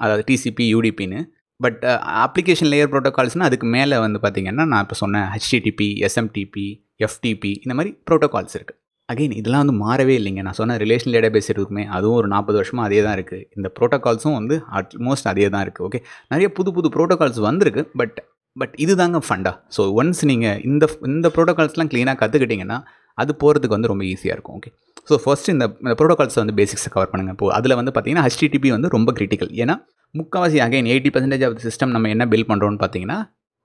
அதாவது 0.00 0.22
டிசிபி 0.28 0.66
யூடிபின்னு 0.72 1.20
பட் 1.60 1.80
அப்ளிகேஷன் 2.24 2.70
லேயர் 2.72 2.90
ப்ரோட்டோகால்ஸ்னால் 2.90 3.48
அதுக்கு 3.48 3.66
மேலே 3.66 3.96
வந்து 3.98 4.18
பார்த்திங்கன்னா 4.18 4.64
நான் 4.64 4.82
இப்போ 4.82 4.94
சொன்னேன் 4.94 5.26
ஹெச்டிடிபி 5.34 5.88
எஸ்எம்டிபி 6.08 6.66
எஃப்டிபி 7.00 7.52
இந்த 7.64 7.74
மாதிரி 7.74 7.92
ப்ரோட்டோகால்ஸ் 8.08 8.56
இருக்குது 8.56 8.78
அகைன் 9.08 9.32
இதெல்லாம் 9.32 9.62
வந்து 9.64 9.76
மாறவே 9.84 10.14
இல்லைங்க. 10.18 10.42
நான் 10.42 10.52
சொன்ன 10.52 10.76
ரிலேஷன் 10.76 11.12
டேட்டாபேஸ் 11.12 11.50
இருக்குமே 11.50 11.84
அதுவும் 11.86 12.16
ஒரு 12.16 12.28
நாற்பது 12.28 12.56
வருஷமாக 12.58 12.86
அதே 12.86 13.02
தான் 13.02 13.16
இருக்குது 13.16 13.46
இந்த 13.56 13.68
ப்ரோட்டோகால்ஸும் 13.78 14.36
வந்து 14.40 14.56
ஆல்மோஸ்ட் 14.70 15.26
அதே 15.26 15.48
தான் 15.48 15.64
இருக்குது 15.64 15.86
ஓகே 15.86 16.00
நிறைய 16.30 16.48
புது 16.50 16.72
புது 16.72 16.88
ப்ரோட்டோகால்ஸ் 16.88 17.40
வந்திருக்கு 17.40 17.82
பட் 17.96 18.18
பட் 18.56 18.74
இது 18.76 18.92
தாங்க 18.96 19.18
ஃபண்டா 19.26 19.52
ஸோ 19.76 19.82
ஒன்ஸ் 19.94 20.22
நீங்கள் 20.24 20.58
இந்த 20.64 20.84
இந்த 21.06 21.28
ப்ரோட்டோகால்ஸ்லாம் 21.28 21.90
க்ளீனாக 21.92 22.16
கற்றுக்கிட்டிங்கன்னா 22.22 22.78
அது 23.18 23.32
போகிறதுக்கு 23.40 23.76
வந்து 23.76 23.88
ரொம்ப 23.88 24.04
ஈஸியாக 24.04 24.36
இருக்கும் 24.36 24.56
ஓகே 24.56 24.70
ஸோ 25.08 25.16
ஃபர்ஸ்ட் 25.24 25.48
இந்த 25.48 25.66
ப்ரோட்டோகால்ஸை 26.00 26.40
வந்து 26.40 26.54
பேசிக்ஸை 26.54 26.90
கவர் 26.90 27.10
பண்ணுங்கள் 27.10 27.34
இப்போ 27.34 27.46
அதில் 27.50 27.74
வந்து 27.74 27.92
பார்த்தீங்கன்னா 27.92 28.24
ஹெச்டிடிபி 28.26 28.70
வந்து 28.70 28.88
ரொம்ப 28.88 29.12
கிரிட்டிக்கல் 29.12 29.52
ஏன்னா 29.62 29.76
முக்கால்வாசி 30.14 30.58
again 30.60 30.88
eighty 30.92 31.10
percentage 31.10 31.44
of 31.46 31.60
system 31.66 31.92
நம்ம 31.94 32.08
என்ன 32.08 32.24
பில் 32.26 32.48
பண்ணுறோம்னு 32.48 32.80
பார்த்தீங்கன்னா 32.80 33.18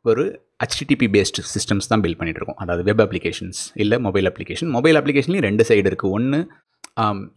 ஒரு 0.05 0.23
ஹெச்டிடிபி 0.63 1.07
பேஸ்டு 1.15 1.43
சிஸ்டம்ஸ் 1.53 1.87
தான் 1.87 2.01
பில்ட் 2.03 2.19
பண்ணிகிட்டு 2.19 2.41
இருக்கோம். 2.41 2.59
அதாவது 2.59 2.83
வெப் 2.83 3.01
அப்ளிகேஷன்ஸ் 3.05 3.59
இல்லை 3.75 3.97
மொபைல் 3.97 4.27
அப்ளிகேஷன் 4.31 4.69
மொபைல் 4.69 4.97
அப்ளிகேஷன்லேயும் 5.01 5.47
ரெண்டு 5.47 5.63
சைடு 5.69 5.87
இருக்குது 5.91 6.13
ஒன்று 6.17 6.39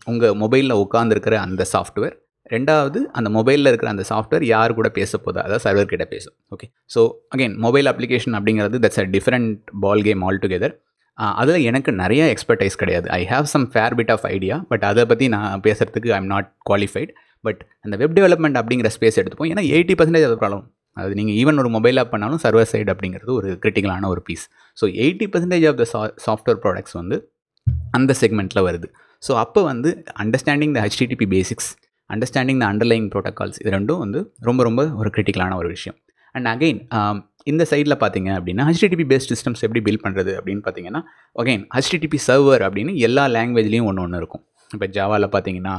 உங்கள் 0.07 0.35
மொபைலில் 0.35 0.81
உட்காந்துருக்கிற 0.85 1.37
அந்த 1.47 1.63
சாஃப்ட்வேர் 1.73 2.17
ரெண்டாவது 2.55 2.99
அந்த 3.19 3.29
மொபைலில் 3.37 3.71
இருக்கிற 3.71 3.89
அந்த 3.95 4.05
சாஃப்ட்வேர் 4.11 4.45
யார் 4.53 4.77
கூட 4.79 4.89
பேச 4.99 5.19
போதா 5.25 5.41
அதாவது 5.47 5.65
சர்வர் 5.67 5.91
கிட்ட 5.93 6.05
பேசும். 6.15 6.35
Okay 6.55 6.67
so 6.95 7.03
again 7.35 7.57
mobile 7.67 7.89
application 7.93 8.37
அப்படிங்கிறது 8.39 8.79
that's 8.85 9.01
a 9.05 9.07
different 9.17 9.57
ball 9.85 10.05
game 10.09 10.23
altogether 10.45 10.75
அதில் 11.41 11.65
எனக்கு 11.69 11.91
நிறைய 12.03 12.25
எக்ஸ்பர்டைஸ் 12.35 12.77
கிடையாது. 12.83 13.07
I 13.19 13.23
have 13.33 13.47
some 13.55 13.65
fair 13.73 13.95
bit 14.01 14.13
of 14.15 14.27
idea 14.35 14.57
but 14.73 14.85
அதை 14.91 15.05
பற்றி 15.13 15.27
நான் 15.35 15.63
பேசுகிறதுக்கு 15.67 16.13
I 16.17 16.19
am 16.23 16.31
not 16.35 16.51
qualified 16.71 17.13
but 17.45 17.61
அந்த 17.85 17.95
வெப் 18.03 18.15
டெவலப்மெண்ட் 18.19 18.59
அப்படிங்கிற 18.61 18.91
ஸ்பேஸ் 18.97 19.19
எடுத்துப்போம். 19.21 19.51
ஏன்னா 19.53 19.65
எயிட்டி 19.75 19.95
பர்சன்டேஜ் 19.99 20.27
அது 20.29 20.37
ப்ராப்ளம் 20.43 20.65
அது 20.97 21.17
நீங்கள் 21.19 21.37
ஈவன் 21.41 21.61
ஒரு 21.63 21.71
மொபைல் 21.75 21.99
ஆப் 22.03 22.13
பண்ணாலும் 22.13 22.41
சர்வர் 22.45 22.71
சைடு 22.71 22.91
அப்படிங்கிறது 22.95 23.33
ஒரு 23.41 23.49
கிரிட்டிக்கலான 23.65 24.09
ஒரு 24.15 24.23
piece 24.29 24.45
so 24.79 24.85
eighty 25.05 25.27
percentage 25.35 25.67
of 25.71 25.79
the 25.81 25.87
சா 25.93 26.01
சாஃப்ட்வேர் 26.27 26.61
ப்ராடக்ட்ஸ் 26.65 26.97
வந்து 27.01 27.17
அந்த 27.99 28.13
செக்மெண்ட்டில் 28.23 28.63
வருது. 28.69 28.89
ஸோ 29.23 29.33
அப்போ 29.45 29.61
வந்து 29.71 29.91
understanding 30.23 30.75
the 30.77 30.81
HTTP 30.87 31.27
basics 31.37 31.69
understanding 32.11 32.61
the 32.63 32.67
underlying 32.73 33.09
protocols 33.15 33.59
இது 33.63 33.73
ரெண்டும் 33.77 34.03
வந்து 34.05 34.21
ரொம்ப 34.49 34.63
ரொம்ப 34.69 34.83
ஒரு 35.01 35.11
கிரிட்டிக்கலான 35.17 35.57
ஒரு 35.63 35.71
விஷயம். 35.77 35.99
அண்ட் 36.35 36.49
அகெயின் 36.55 36.81
um, 36.99 37.19
இந்த 37.51 37.63
சைடில் 37.71 38.01
பார்த்தீங்க 38.03 38.31
அப்படின்னா 38.39 38.65
ஹெச்டிடிபி 38.69 39.05
பேஸ்ட் 39.11 39.31
சிஸ்டம்ஸ் 39.33 39.63
எப்படி 39.67 39.81
பில்ட் 39.87 40.03
பண்ணுறது 40.07 40.33
அப்படின்னு 40.39 40.63
பார்த்தீங்கன்னா 40.67 41.01
அகைன் 41.37 41.63
ஹெச்டிடிபி 41.77 42.19
சர்வர் 42.27 42.63
அப்படின்னு 42.67 42.93
எல்லா 43.07 43.25
லாங்குவேஜ்லேயும் 43.37 43.89
ஒன்று 43.91 44.05
ஒன்று 44.07 44.21
இருக்கும். 44.23 44.43
இப்போ 44.71 44.87
ஜாவாவில் 44.97 45.33
பார்த்தீங்கன்னா 45.35 45.75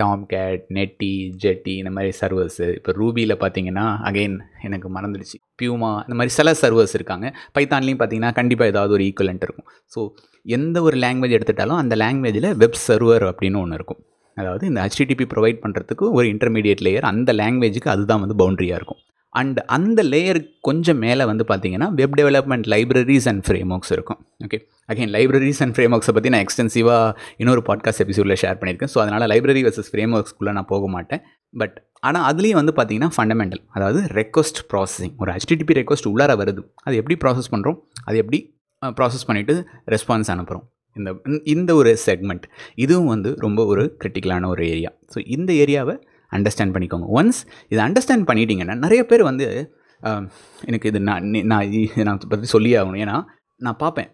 டாம் 0.00 0.22
கேட் 0.32 0.62
நெட்டி 0.76 1.12
ஜெட்டி 1.42 1.72
இந்த 1.80 1.90
மாதிரி 1.96 2.12
சர்வர்ஸு 2.20 2.66
இப்போ 2.78 2.92
ரூபியில் 3.00 3.34
பார்த்தீங்கன்னா 3.42 3.86
அகைன் 4.08 4.36
எனக்கு 4.68 4.88
மறந்துடுச்சு. 4.96 5.36
பியூமா 5.60 5.90
இந்த 6.06 6.16
மாதிரி 6.20 6.34
சில 6.38 6.54
சர்வர்ஸ் 6.62 6.94
இருக்காங்க. 6.98 7.26
பைத்தான்லேயும் 7.56 8.00
பார்த்தீங்கன்னா 8.02 8.32
கண்டிப்பாக 8.40 8.72
ஏதாவது 8.74 8.94
ஒரு 8.98 9.04
ஈக்குவலண்ட் 9.08 9.44
இருக்கும். 9.48 9.68
ஸோ 9.94 10.02
எந்த 10.46 10.76
ஒரு 10.88 10.98
லாங்குவேஜ் 11.04 11.36
எடுத்துட்டாலும் 11.38 11.80
அந்த 11.82 11.96
லாங்குவேஜில் 12.04 12.50
வெப் 12.62 12.80
சர்வர் 12.86 13.26
அப்படின்னு 13.30 13.60
ஒன்று 13.64 13.78
இருக்கும். 13.80 14.00
அதாவது 14.40 14.64
இந்த 14.70 14.80
ஹெச்டிடிபி 14.86 15.26
ப்ரொவைட் 15.34 15.62
பண்ணுறதுக்கு 15.66 16.04
ஒரு 16.18 16.26
இன்டர்மீடியட் 16.34 16.82
லேயர் 16.86 17.06
அந்த 17.12 17.32
லாங்குவேஜுக்கு 17.42 17.90
அதுதான் 17.94 18.22
வந்து 18.24 18.36
பவுண்ட்ரியாக 18.42 18.80
இருக்கும். 18.80 19.00
அண்ட் 19.40 19.58
அந்த 19.74 20.00
லேயருக்கு 20.12 20.52
கொஞ்சம் 20.68 20.98
மேலே 21.02 21.24
வந்து 21.30 21.44
பார்த்தீங்கன்னா 21.50 21.88
web 21.98 22.16
development 22.20 22.66
libraries 22.72 23.26
and 23.30 23.42
frameworks 23.74 23.92
இருக்கும். 23.96 24.20
ஓகே 24.46 24.58
அகைன் 24.92 25.12
லைப்ரரிஸ் 25.16 25.60
அண்ட் 25.64 25.74
ஃப்ரேம் 25.76 25.92
ஒர்க்ஸை 25.96 26.14
பற்றி 26.16 26.30
நான் 26.34 26.44
எக்ஸ்டென்சிவாக 26.46 27.12
இன்னொரு 27.42 27.62
பாட்காஸ்ட் 27.68 28.02
எபிசோடில் 28.04 28.36
ஷேர் 28.42 28.58
பண்ணியிருக்கேன். 28.60 28.92
ஸோ 28.94 29.00
அதனால் 29.04 29.26
லைப்ரரி 29.32 29.62
வர்சஸ் 29.66 29.90
ஃப்ரேம் 29.92 30.14
ஒர்க்ஸ்க்குள்ளே 30.18 30.54
நான் 30.58 30.68
போக 30.72 30.88
மாட்டேன். 30.96 31.22
பட் 31.54 31.76
ஆனால் 32.08 32.26
அதுலேயும் 32.30 32.60
வந்து 32.60 32.74
பார்த்தீங்கன்னா 32.78 33.12
ஃபண்டமெண்டல் 33.16 33.62
அதாவது 33.76 34.02
ரெக்வஸ்ட் 34.20 34.60
ப்ராசஸிங் 34.72 35.14
ஒரு 35.22 35.30
ஹெச்டிடிபி 35.36 35.76
ரெக்வஸ்ட் 35.80 36.10
உள்ளார 36.12 36.34
வருது. 36.42 36.64
அது 36.86 36.96
எப்படி 37.02 37.16
ப்ராசஸ் 37.24 37.52
பண்ணுறோம் 37.54 37.78
அது 38.08 38.18
எப்படி 38.24 38.40
ப்ராசஸ் 38.98 39.26
பண்ணிவிட்டு 39.30 39.56
ரெஸ்பான்ஸ் 39.94 40.30
அனுப்புகிறோம் 40.34 40.66
இந்த 40.98 41.10
இந்த 41.54 41.70
ஒரு 41.80 41.90
செக்மெண்ட் 42.06 42.46
இதுவும் 42.84 43.10
வந்து 43.14 43.30
ரொம்ப 43.44 43.60
ஒரு 43.72 43.82
கிரிட்டிக்கலான 44.02 44.48
ஒரு 44.54 44.62
ஏரியா 44.74 44.90
ஸோ 45.14 45.18
இந்த 45.36 45.50
ஏரியாவை 45.64 45.94
அண்டர்ஸ்டாண்ட் 46.32 46.74
பண்ணிக்கோங்க. 46.74 47.06
ஒன்ஸ் 47.18 47.40
இதை 47.72 47.80
அண்டர்ஸ்டாண்ட் 47.86 48.26
பண்ணிட்டீங்கன்னா 48.30 48.76
நிறைய 48.84 49.02
பேர் 49.10 49.22
வந்து 49.30 49.46
எனக்கு 50.68 50.88
இது 50.90 51.00
நான் 51.08 51.24
நான் 51.52 51.72
நான் 52.08 52.20
பற்றி 52.32 52.48
சொல்லியே 52.54 52.76
ஆகணும். 52.80 53.00
ஏன்னா 53.04 53.16
நான் 53.66 53.80
பார்ப்பேன். 53.84 54.10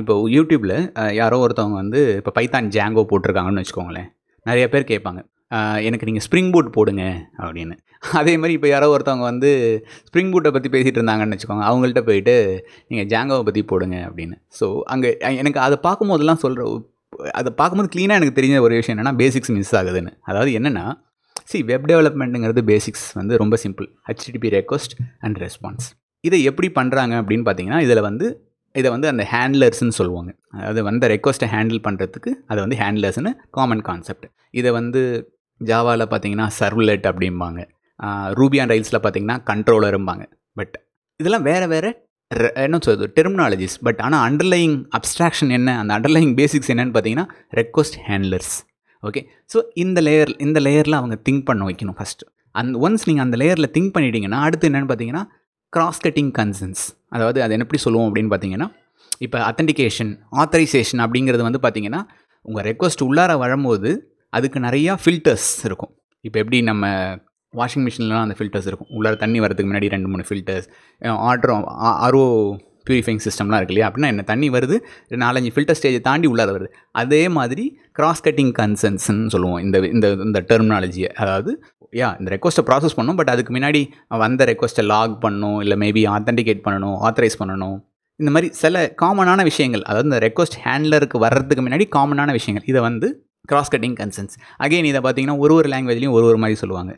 இப்போ 0.00 0.14
யூடியூப்பில் 0.36 0.76
யாரோ 1.20 1.36
ஒருத்தவங்க 1.44 1.76
வந்து 1.82 2.00
இப்போ 2.20 2.32
பைத்தான் 2.38 2.68
ஜாங்கோ 2.76 3.02
போட்டிருக்காங்கன்னு 3.10 3.62
வச்சுக்கோங்களேன். 3.62 4.08
நிறைய 4.46 4.64
பேர் 4.72 4.90
கேட்பாங்க. 4.92 5.20
எனக்கு 5.86 6.08
நீங்கள் 6.08 6.24
ஸ்ப்ரிங் 6.26 6.50
பூட் 6.54 6.68
போடுங்க 6.76 7.04
அப்படின்னு. 7.44 7.74
அதே 8.20 8.32
மாதிரி 8.40 8.54
இப்போ 8.58 8.68
யாரோ 8.72 8.86
ஒருத்தவங்க 8.94 9.26
வந்து 9.30 9.50
ஸ்ப்ரிங் 10.08 10.30
பூட்டை 10.32 10.50
பற்றி 10.54 10.68
பேசிகிட்டு 10.74 10.98
இருந்தாங்கன்னு 11.00 11.36
வச்சுக்கோங்க 11.36 11.64
அவங்கள்ட்ட 11.70 12.02
போயிட்டு 12.08 12.34
நீங்கள் 12.90 13.08
ஜாங்கோவை 13.12 13.44
பற்றி 13.48 13.62
போடுங்க 13.72 13.96
அப்படின்னு. 14.08 14.36
ஸோ 14.58 14.66
அங்கே 14.94 15.10
எனக்கு 15.42 15.60
அதை 15.66 15.78
பார்க்கும்போதெல்லாம் 15.86 16.42
சொல்கிற 16.44 16.66
அதை 17.38 17.50
பார்க்கும்போது 17.60 17.90
க்ளீனாக 17.94 18.20
எனக்கு 18.20 18.36
தெரிஞ்ச 18.38 18.60
ஒரு 18.66 18.74
விஷயம் 18.80 18.96
என்னென்னா 18.96 19.16
பேசிக்ஸ் 19.22 19.52
மிஸ் 19.56 19.74
ஆகுதுன்னு. 19.80 20.12
அதாவது 20.28 20.52
என்னென்னா 20.58 20.84
சி 21.50 21.58
வெப் 21.70 21.86
டெவலப்மெண்ட்டுங்கிறது 21.90 22.62
பேசிக்ஸ் 22.70 23.06
வந்து 23.18 23.34
ரொம்ப 23.42 23.54
simple 23.64 23.86
HTTP 24.08 24.50
request 24.56 24.94
and 25.26 25.38
response 25.44 25.86
இதை 26.28 26.38
எப்படி 26.50 26.68
பண்ணுறாங்க 26.78 27.14
அப்படின்னு 27.20 27.44
பார்த்தீங்கன்னா 27.46 27.80
இதில் 27.86 28.02
வந்து 28.08 28.26
இதை 28.80 28.88
வந்து 28.94 29.08
அந்த 29.12 29.22
ஹேண்ட்லர்ஸ்னு 29.32 29.94
சொல்லுவாங்க. 29.98 30.30
அதாவது 30.58 30.82
வந்த 30.88 31.04
ரெக்வஸ்ட்டை 31.12 31.48
ஹேண்டில் 31.54 31.80
பண்ணுறதுக்கு 31.86 32.30
அதை 32.50 32.58
வந்து 32.64 32.76
ஹேண்ட்லர்ஸ்னு 32.82 33.32
காமன் 33.56 33.82
கான்செப்ட் 33.88 34.26
இதை 34.60 34.70
வந்து 34.78 35.02
ஜாவாவில் 35.64 36.10
பார்த்தீங்கன்னா 36.10 36.46
சர்வ்லெட் 36.60 37.06
அப்படிம்பாங்க. 37.06 37.60
ரூபி 38.30 38.58
அண்ட் 38.58 38.72
ரைல்ஸில் 38.72 39.00
பார்த்தீங்கன்னா 39.00 39.38
கண்ட்ரோலரும்பாங்க 39.50 40.24
பட் 40.56 40.74
இதெல்லாம் 41.20 41.42
வேறு 41.42 41.66
வேறு 41.68 41.90
என்ன 42.56 42.78
சொல்றது 42.78 43.06
டெர்மினாலஜிஸ் 43.16 43.76
பட் 43.82 44.00
ஆனால் 44.00 44.22
அண்டர்லையிங் 44.30 44.76
அப்ஸ்ட்ராக்ஷன் 44.92 45.50
என்ன 45.50 45.78
அந்த 45.78 45.92
அண்டர்லையிங் 45.98 46.34
பேசிக்ஸ் 46.34 46.70
என்னென்னு 46.70 46.94
பார்த்தீங்கன்னா 46.94 47.26
ரெக்வஸ்ட் 47.52 47.98
ஹேண்ட்லர்ஸ் 48.08 48.54
ஓகே 49.02 49.20
ஸோ 49.54 49.60
இந்த 49.74 50.00
லேயர் 50.00 50.32
இந்த 50.38 50.60
லேயரில் 50.60 50.92
அவங்க 50.92 51.16
திங்க் 51.28 51.44
பண்ண 51.44 51.64
வைக்கணும் 51.64 51.98
ஃபஸ்ட்டு 51.98 52.26
அந்த 52.54 52.78
ஒன்ஸ் 52.78 53.06
நீங்கள் 53.08 53.24
அந்த 53.24 53.36
லேயரில் 53.36 53.72
திங்க் 53.72 53.92
பண்ணிட்டீங்கன்னா 53.94 54.38
அடுத்து 54.38 54.68
என்னென்னு 54.68 54.88
பார்த்தீங்கன்னா 54.88 55.22
கிராஸ் 55.72 56.00
கட்டிங் 56.02 56.32
கன்சன்ஸ் 56.38 56.82
அதாவது 57.08 57.42
அது 57.42 57.58
எப்படி 57.58 57.80
சொல்லுவோம் 57.82 58.08
அப்படின்னு 58.08 58.30
பார்த்தீங்கன்னா 58.30 58.68
இப்போ 59.20 59.38
அத்தன்டிகேஷன் 59.38 60.12
ஆத்தரைசேஷன் 60.32 61.00
அப்படிங்கிறது 61.00 61.42
வந்து 61.42 61.60
பார்த்தீங்கன்னா 61.62 62.00
உங்கள் 62.42 62.64
ரெக்வஸ்ட் 62.64 63.02
உள்ளார 63.02 63.32
வரும்போது 63.38 63.90
அதுக்கு 64.38 64.58
நிறையா 64.66 64.92
ஃபில்டர்ஸ் 65.02 65.50
இருக்கும். 65.68 65.92
இப்போ 66.26 66.38
எப்படி 66.42 66.58
நம்ம 66.70 66.86
வாஷிங் 67.60 67.84
மிஷின்லாம் 67.86 68.24
அந்த 68.26 68.34
ஃபில்டர்ஸ் 68.38 68.68
இருக்கும். 68.70 68.90
உள்ளார 68.96 69.16
தண்ணி 69.22 69.38
வரதுக்கு 69.44 69.70
முன்னாடி 69.70 69.88
ரெண்டு 69.94 70.10
மூணு 70.12 70.24
ஃபில்டர்ஸ் 70.28 70.68
ஆட்ரோ 71.30 71.56
ஆர்ஓ 72.06 72.26
ப்யூரிஃபைங் 72.88 73.20
சிஸ்டம்லாம் 73.24 73.58
இருக்கு 73.60 73.74
இல்லையா? 73.74 73.88
அப்படின்னா 73.88 74.10
என்ன? 74.12 74.22
தண்ணி 74.30 74.46
வருது 74.54 74.76
நாலஞ்சு 75.24 75.50
ஃபில்டர் 75.54 75.78
ஸ்டேஜை 75.78 76.00
தாண்டி 76.06 76.26
உள்ளார 76.32 76.50
வருது. 76.56 76.70
அதே 77.00 77.20
மாதிரி 77.36 77.64
கிராஸ் 77.98 78.22
கட்டிங் 78.26 78.52
கன்சன்ஸ்ன்னு 78.60 79.32
சொல்லுவோம். 79.34 79.60
இந்த 79.64 79.78
இந்த 79.96 80.08
இந்த 80.26 80.40
டெர்மினாலஜியை 80.50 81.10
அதாவது 81.24 81.52
யா 82.00 82.08
இந்த 82.20 82.28
ரெக்வஸ்ட்டை 82.34 82.64
ப்ராசஸ் 82.68 82.96
பண்ணணும் 82.98 83.18
பட் 83.20 83.32
அதுக்கு 83.32 83.52
முன்னாடி 83.56 83.80
வந்த 84.22 84.44
ரெக்வஸ்ட்டை 84.50 84.84
லாக் 84.92 85.16
பண்ணணும் 85.24 85.58
இல்லை 85.64 85.76
மேபி 85.84 86.02
ஆத்தென்டிகேட் 86.14 86.62
பண்ணணும் 86.66 86.96
ஆத்தரைஸ் 87.08 87.38
பண்ணணும். 87.42 87.76
இந்த 88.20 88.30
மாதிரி 88.36 88.48
சில 88.62 88.84
காமனான 89.02 89.42
விஷயங்கள் 89.50 89.84
அதாவது 89.88 90.08
இந்த 90.10 90.20
ரெக்வஸ்ட் 90.26 90.58
ஹேண்ட்லருக்கு 90.64 91.18
வர்றதுக்கு 91.26 91.64
முன்னாடி 91.66 91.86
காமனான 91.96 92.30
விஷயங்கள் 92.38 92.66
இதை 92.72 92.82
வந்து 92.88 93.10
கிராஸ் 93.50 93.72
கட்டிங் 93.74 93.96
கன்சன்ஸ் 94.00 94.34
அகெயின் 94.64 94.88
இதை 94.90 95.00
பார்த்தீங்கன்னா 95.04 95.38
ஒரு 95.44 95.52
ஒரு 95.60 95.68
லாங்குவேஜ்லேயும் 95.72 96.16
ஒரு 96.18 96.26
ஒரு 96.30 96.38
மாதிரி 96.42 96.56
சொல்லுவாங்க. 96.62 96.92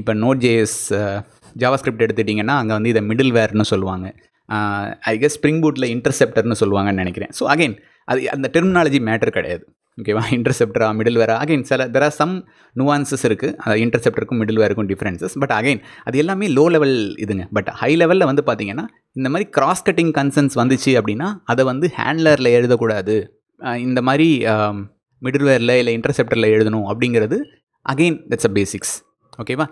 இப்போ 0.00 0.12
நோட் 0.22 0.40
ஜேஎஸ் 0.44 0.78
ஜாவா 1.62 1.76
ஸ்கிரிப்ட் 1.80 2.04
எடுத்துட்டிங்கன்னா 2.06 2.54
அங்கே 2.60 2.74
வந்து 2.78 2.90
இதை 2.92 3.02
மிடில் 3.10 3.32
வேர்னு 3.36 3.66
சொல்லுவாங்க 3.72 4.06
ஐ 5.10 5.14
கெஸ் 5.22 5.36
ஸ்ப்ரிங் 5.38 5.60
பூட்டில் 5.64 5.88
இன்டர்செப்டர்னு 5.94 6.56
சொல்லுவாங்கன்னு 6.62 7.02
நினைக்கிறேன். 7.02 7.32
ஸோ 7.38 7.44
அகைன் 7.52 7.74
அது 8.12 8.20
அந்த 8.34 8.46
டெர்மினாலஜி 8.54 9.00
மேட்டர் 9.08 9.32
கிடையாது. 9.36 9.64
ஓகேவா 10.00 10.22
இன்டர்செப்டரா 10.36 10.86
மிடில் 10.98 11.18
வேரா 11.22 11.34
அகைன் 11.42 11.64
சில 11.70 11.86
தெர் 11.94 12.04
ஆர் 12.06 12.16
சம் 12.20 12.32
நுவான்சஸ் 12.80 13.24
இருக்குது 13.28 13.54
அது 13.64 13.82
இன்டர்செப்டருக்கும் 13.84 14.40
மிடில் 14.42 14.60
வேருக்கும் 14.62 14.88
டிஃப்ரென்சஸ் 14.92 15.34
பட் 15.42 15.54
அகைன் 15.58 15.80
அது 16.08 16.16
எல்லாமே 16.22 16.46
லோ 16.56 16.64
லெவல் 16.74 16.96
இதுங்க. 17.24 17.44
பட் 17.56 17.68
ஹை 17.80 17.92
லெவலில் 18.02 18.28
வந்து 18.30 18.44
பார்த்தீங்கன்னா 18.48 18.86
இந்த 19.20 19.30
மாதிரி 19.34 19.46
கிராஸ் 19.58 19.84
கட்டிங் 19.88 20.12
கன்சர்ன்ஸ் 20.18 20.56
வந்துச்சு 20.62 20.94
அப்படின்னா 21.00 21.28
அதை 21.54 21.64
வந்து 21.70 21.88
ஹேண்ட்லரில் 21.98 22.50
எழுதக்கூடாது. 22.58 23.16
இந்த 23.86 24.02
மாதிரி 24.08 24.28
மிடில்வேரில் 25.22 25.76
இல்லை 25.80 25.94
இன்டர்செப்டரில் 25.98 26.52
எழுதணும் 26.56 26.86
அப்படிங்கிறது 26.90 27.38
அகெயின் 27.86 28.18
தட்ஸ் 28.30 28.48
அ 28.50 28.52
பேசிக்ஸ் 28.58 28.94
ஓகேவா 29.42 29.66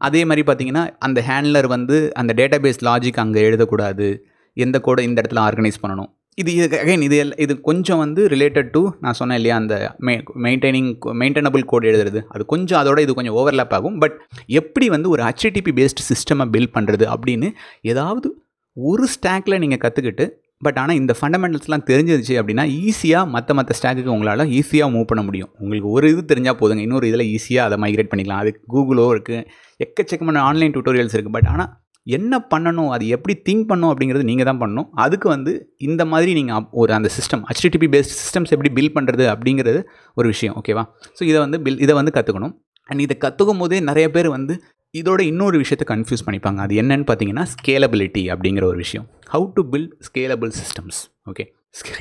அதே 0.00 0.20
மாதிரி 0.28 0.42
பார்த்தீங்கன்னா 0.48 0.82
அந்த 0.98 1.18
ஹேண்ட்லர் 1.28 1.68
வந்து 1.74 1.96
அந்த 2.14 2.32
டேட்டாபேஸ் 2.40 2.82
லாஜிக் 2.88 3.22
அங்கே 3.22 3.42
எழுதக்கூடாது. 3.48 4.08
எந்த 4.56 4.76
கோடை 4.80 5.02
இந்த 5.08 5.18
இடத்துல 5.22 5.40
ஆர்கனைஸ் 5.48 5.82
பண்ணணும். 5.82 6.10
இது 6.38 6.52
அகைன் 6.78 7.04
இது 7.06 7.16
இது 7.44 7.52
கொஞ்சம் 7.60 8.00
வந்து 8.02 8.22
ரிலேட்டட் 8.28 8.68
டு 8.74 8.80
நான் 9.00 9.16
சொன்னேன் 9.20 9.38
இல்லையா 9.40 9.56
அந்த 9.56 9.74
மெ 10.06 10.14
மெயின்டைனிங் 10.46 10.90
மெயின்டைனபிள் 11.20 11.62
கோட் 11.70 11.86
எழுதுறது. 11.90 12.20
அது 12.28 12.42
கொஞ்சம் 12.52 12.80
அதோட 12.82 12.98
இது 13.04 13.14
கொஞ்சம் 13.14 13.36
ஓவர்லேப் 13.40 13.74
ஆகும். 13.78 13.96
பட் 14.02 14.16
எப்படி 14.60 14.88
வந்து 14.94 15.08
ஒரு 15.14 15.22
ஹெச்டிடிபி 15.28 15.72
பேஸ்ட் 15.78 16.02
சிஸ்டமை 16.10 16.46
பில்ட் 16.54 16.74
பண்ணுறது 16.76 17.06
அப்படின்னு 17.14 17.50
ஏதாவது 17.92 18.30
ஒரு 18.76 19.06
ஸ்டாக்கில் 19.14 19.60
நீங்கள் 19.64 19.82
கற்றுக்கிட்டு 19.84 20.26
பட் 20.64 20.78
ஆனால் 20.82 20.98
இந்த 21.00 21.12
ஃபண்டமெண்டல்ஸ்லாம் 21.18 21.86
தெரிஞ்சிருச்சு 21.90 22.34
அப்படின்னா 22.40 22.64
ஈஸியாக 22.88 23.30
மற்ற 23.34 23.54
மற்ற 23.58 23.72
ஸ்டாக்குக்கு 23.78 24.12
உங்களால் 24.14 24.42
ஈஸியாக 24.58 24.88
மூவ் 24.94 25.08
பண்ண 25.10 25.22
முடியும். 25.28 25.50
உங்களுக்கு 25.62 25.88
ஒரு 25.96 26.06
இது 26.12 26.22
தெரிஞ்சால் 26.32 26.58
போதுங்க. 26.60 26.82
இன்னொரு 26.86 27.08
இதில் 27.10 27.26
ஈஸியாக 27.34 27.68
அதை 27.68 27.78
மைக்ரேட் 27.84 28.10
பண்ணிக்கலாம். 28.12 28.42
அது 28.44 28.52
கூகுளோ 28.74 29.06
இருக்குது 29.14 29.42
எக்கச்சக்கமான 29.86 30.42
ஆன்லைன் 30.50 30.74
டியூட்டோரியல்ஸ் 30.76 31.16
இருக்குது 31.16 31.36
பட் 31.38 31.50
ஆனால் 31.54 31.70
என்ன 32.06 32.34
பண்ணணும்? 32.52 32.90
அது 32.94 33.04
எப்படி 33.14 33.34
திங்க் 33.46 33.66
பண்ணணும்? 33.70 33.92
அப்படிங்கிறது 33.92 34.28
நீங்கள் 34.30 34.48
தான் 34.48 34.60
பண்ணணும். 34.62 34.88
அதுக்கு 35.04 35.28
வந்து 35.34 35.52
இந்த 35.88 36.02
மாதிரி 36.12 36.32
நீங்கள் 36.38 36.66
ஒரு 36.82 36.92
அந்த 36.98 37.08
சிஸ்டம் 37.16 37.42
ஹெச்டிடிபி 37.50 37.88
பேஸ்ட் 37.94 38.14
சிஸ்டம்ஸ் 38.22 38.54
எப்படி 38.56 38.70
பில் 38.78 38.94
பண்ணுறது 38.96 39.26
அப்படிங்கிறது 39.34 39.80
ஒரு 40.18 40.28
விஷயம். 40.34 40.56
ஓகேவா 40.62 40.84
ஸோ 41.18 41.22
இதை 41.30 41.38
வந்து 41.46 41.60
பில் 41.66 41.80
இதை 41.86 41.96
வந்து 42.00 42.14
கற்றுக்கணும் 42.18 42.54
அண்ட் 42.88 43.02
இதை 43.04 43.14
கற்றுக்கும் 43.24 43.60
போதே 43.62 43.78
நிறைய 43.90 44.06
பேர் 44.16 44.28
வந்து 44.36 44.54
இதோட 45.00 45.20
இன்னொரு 45.30 45.56
விஷயத்தை 45.62 45.86
கன்ஃபியூஸ் 45.92 46.24
பண்ணிப்பாங்க. 46.26 46.58
அது 46.66 46.74
என்னன்னு 46.82 47.06
பார்த்தீங்கன்னா 47.10 47.44
ஸ்கேலபிலிட்டி 47.54 48.22
அப்படிங்கிற 48.34 48.64
ஒரு 48.72 48.78
விஷயம். 48.84 49.06
How 49.34 49.46
to 49.56 49.62
build 49.72 49.94
scalable 50.08 50.52
systems 50.60 51.00
okay 51.30 51.44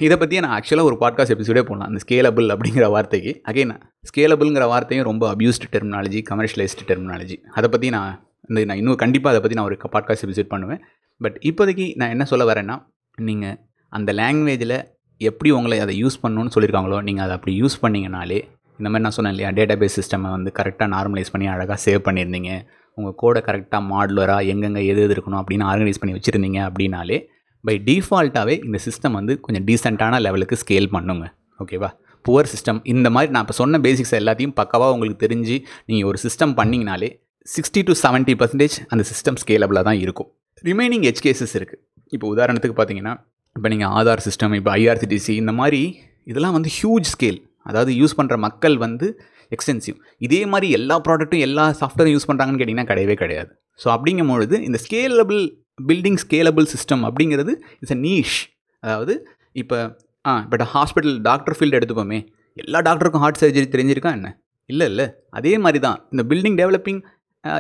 இதை 0.06 0.16
பற்றியே 0.20 0.42
நான் 0.46 0.56
ஆக்சுவலாக 0.58 0.90
ஒரு 0.90 0.98
பாட்காஸ்ட் 1.02 1.34
எபிசோடே 1.36 1.64
போடலாம். 1.70 1.88
அந்த 1.90 2.00
ஸ்கேலபிள் 2.06 2.48
அப்படிங்கிற 2.54 2.86
வார்த்தைக்கு. 2.96 3.32
அகைன் 3.50 3.74
ஸ்கேலபிள்ங்கிற 4.10 4.66
வார்த்தையும் 4.74 5.08
ரொம்ப 5.10 5.24
அப்யூஸ்டு 5.34 5.70
டெர்மினாலஜி 5.74 6.20
கமர்ஷியலைஸ்டு 6.30 6.86
டெர்மினாலஜி 6.92 7.38
அதை 7.60 7.70
பற்றி 7.74 7.90
நான் 7.98 8.14
இந்த 8.50 8.66
நான் 8.70 8.80
இன்னும் 8.82 9.02
கண்டிப்பாக 9.04 9.34
அதை 9.34 9.42
பற்றி 9.44 9.58
நான் 9.60 9.68
ஒரு 9.70 9.78
பாட்காஸ்ட் 9.96 10.26
எபிசோட் 10.28 10.52
பண்ணுவேன். 10.54 10.82
பட் 11.22 11.38
இப்போதைக்கு 11.50 11.88
நான் 12.02 12.14
என்ன 12.16 12.28
சொல்ல 12.32 12.46
வரேன்னா 12.52 12.76
நீங்கள் 13.18 13.58
அந்த 13.92 14.14
லாங்குவேஜில் 14.22 14.78
எப்படி 15.22 15.50
உங்களை 15.58 15.78
அதை 15.84 15.94
யூஸ் 16.04 16.22
பண்ணணும்னு 16.24 16.54
சொல்லியிருக்காங்களோ 16.56 16.98
நீங்கள் 17.10 17.26
அதை 17.26 17.36
அப்படி 17.38 17.54
யூஸ் 17.62 17.78
பண்ணிங்கனாலே 17.84 18.40
இந்த 18.80 18.88
மாதிரி 18.90 19.06
நான் 19.06 19.16
சொன்னேன் 19.18 19.34
இல்லையா 19.34 19.52
டேட்டாபேஸ் 19.60 19.96
சிஸ்டமை 20.00 20.30
வந்து 20.38 20.52
கரெக்டாக 20.58 20.90
நார்மலைஸ் 20.96 21.32
பண்ணி 21.34 21.46
அழகாக 21.52 21.78
சேவ் 21.86 22.02
பண்ணியிருந்தீங்க. 22.08 22.52
உங்கள் 22.98 23.16
கோடை 23.22 23.42
கரெக்டாக 23.48 23.82
மாடுலராக 23.92 24.50
எங்கெங்கே 24.52 24.82
எது 24.92 25.02
எது 25.06 25.14
இருக்கணும் 25.16 25.40
அப்படின்னு 25.42 25.66
ஆர்கனைஸ் 25.72 26.00
பண்ணி 26.02 26.16
வச்சுருந்தீங்க 26.18 26.60
அப்படின்னாலே 26.70 27.18
பை 27.64 27.76
டிஃபால்ட்டாகவே 27.88 28.56
இந்த 28.68 28.80
சிஸ்டம் 28.88 29.16
வந்து 29.20 29.34
கொஞ்சம் 29.46 29.66
டீசெண்டான 29.68 30.20
லெவலுக்கு 30.26 30.56
ஸ்கேல் 30.64 30.90
பண்ணுங்க. 30.96 31.26
ஓகேவா 31.64 31.90
புவர் 32.26 32.50
சிஸ்டம் 32.52 32.80
இந்த 32.94 33.08
மாதிரி 33.16 33.32
நான் 33.34 33.44
இப்போ 33.46 33.56
சொன்ன 33.62 33.80
பேசிக்ஸ் 33.86 34.16
எல்லாத்தையும் 34.20 34.54
பக்காவாக 34.60 34.94
உங்களுக்கு 34.96 35.20
தெரிஞ்சு 35.26 35.56
நீங்கள் 35.90 36.08
ஒரு 36.12 36.20
சிஸ்டம் 36.26 36.54
பண்ணிங்கனாலே 36.60 37.10
சிக்ஸ்டி 37.48 37.82
டு 37.88 37.94
செவன்ட்டி 38.04 38.34
பர்சன்டேஜ் 38.42 38.76
அந்த 38.92 39.04
சிஸ்டம் 39.12 39.38
ஸ்கேலபிளாக 39.42 39.84
தான் 39.90 40.00
இருக்கும். 40.04 40.30
ரிமைனிங் 40.64 41.06
எச் 41.10 41.22
கேசஸ் 41.26 41.56
இருக்குது 41.60 41.82
இப்போ 42.16 42.26
உதாரணத்துக்கு 42.36 42.76
பார்த்தீங்கன்னா 42.80 43.14
இப்போ 43.56 43.68
நீங்கள் 43.74 43.92
ஆதார் 44.00 44.24
சிஸ்டம் 44.28 44.56
இப்போ 44.60 44.72
ஐஆர்சிடிசி 44.80 45.34
இந்த 45.42 45.52
மாதிரி 45.60 45.82
இதெல்லாம் 46.32 46.56
வந்து 46.58 46.70
ஹியூஜ் 46.78 47.10
ஸ்கேல் 47.14 47.40
அதாவது 47.70 47.92
யூஸ் 48.02 48.18
பண்ணுற 48.18 48.36
மக்கள் 48.48 48.76
வந்து 48.86 49.08
எக்ஸ்டென்சிவ் 49.56 49.98
இதே 50.28 50.42
மாதிரி 50.54 50.68
எல்லா 50.78 50.96
ப்ராடக்ட்டும் 51.08 51.44
எல்லா 51.48 51.66
சாஃப்ட்வேரும் 51.82 52.16
யூஸ் 52.16 52.28
பண்ணுறாங்கன்னு 52.30 52.62
கேட்டிங்கன்னா 52.62 52.90
கிடையவே 52.92 53.16
கிடையாது. 53.24 53.52
ஸோ 53.80 53.88
அப்படிங்கும் 53.96 54.32
பொழுது 54.34 54.56
இந்த 54.68 54.80
ஸ்கேலபிள் 54.86 55.42
பில்டிங் 55.90 56.20
ஸ்கேலபிள் 56.24 56.68
சிஸ்டம் 56.74 57.04
அப்படிங்கிறது 57.10 57.54
இட்ஸ் 57.80 57.96
அ 57.98 58.00
நீஷ் 58.08 58.38
அதாவது 58.84 59.14
இப்போ 59.62 59.78
ஆ 60.26 60.34
இப்போ 60.46 60.68
ஹாஸ்பிட்டல் 60.76 61.18
டாக்டர் 61.30 61.56
ஃபீல்டு 61.58 61.78
எடுத்துப்போமே. 61.80 62.20
எல்லா 62.58 62.80
டாக்டருக்கும் 62.88 63.24
ஹார்ட் 63.24 63.42
சர்ஜரி 63.42 63.68
தெரிஞ்சிருக்கா 63.74 64.12
என்ன? 64.18 64.30
இல்லை 64.70 64.86
இல்லை. 64.92 65.06
அதே 65.38 65.54
மாதிரி 65.64 65.80
தான். 65.88 65.98
இந்த 66.14 66.24
பில்டிங் 66.32 66.58
டெவலப்பிங் 66.62 67.02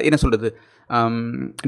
என்ன 0.08 0.18
சொல்கிறது 0.22 0.50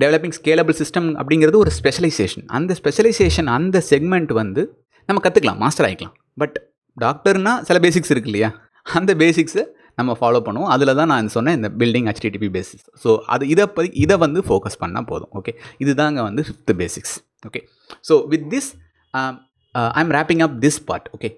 டெவலப்பிங் 0.04 0.36
ஸ்கேலபிள் 0.38 0.76
சிஸ்டம் 0.80 1.08
அப்படிங்கிறது 1.22 1.58
ஒரு 1.64 1.72
ஸ்பெஷலைசேஷன் 1.78 2.46
அந்த 2.58 2.72
ஸ்பெஷலைசேஷன் 2.80 3.50
அந்த 3.58 3.78
செக்மெண்ட் 3.92 4.32
வந்து 4.42 4.62
நம்ம 5.10 5.22
கற்றுக்கலாம் 5.26 5.60
மாஸ்டர் 5.64 5.88
ஆகிக்கலாம் 5.88 6.16
பட் 6.42 6.56
டாக்டர்னால் 6.98 7.62
சில 7.68 7.78
பேசிக்ஸ் 7.86 8.12
இருக்கு 8.14 8.30
இல்லையா? 8.32 8.50
அந்த 8.86 9.12
பேசிக்ஸை 9.22 9.64
நம்ம 9.98 10.12
ஃபாலோ 10.20 10.40
பண்ணுவோம். 10.48 10.72
அதில் 10.76 10.94
தான் 11.00 11.12
நான் 11.14 11.34
சொன்னேன் 11.36 11.58
இந்த 11.60 11.70
பில்டிங் 11.82 12.08
ஹெச்டிடிபி 12.12 12.50
பேசிக்ஸ் 12.58 12.88
ஸோ 13.04 13.12
அது 13.36 13.44
இதை 13.54 13.66
பற்றி 13.78 13.92
இதை 14.06 14.18
வந்து 14.26 14.42
ஃபோக்கஸ் 14.48 14.80
பண்ணால் 14.84 15.08
போதும். 15.12 15.32
ஓகே 15.40 15.54
இதுதாங்க 15.84 16.22
வந்து 16.30 16.44
fifth 16.48 16.74
basics 16.82 17.16
okay 17.50 17.62
so 18.10 18.16
with 18.34 18.48
this 18.56 18.70
I 19.96 20.02
am 20.04 20.12
wrapping 20.18 20.42
up 20.46 20.54
this 20.64 20.80
part 20.90 21.08
okay 21.16 21.30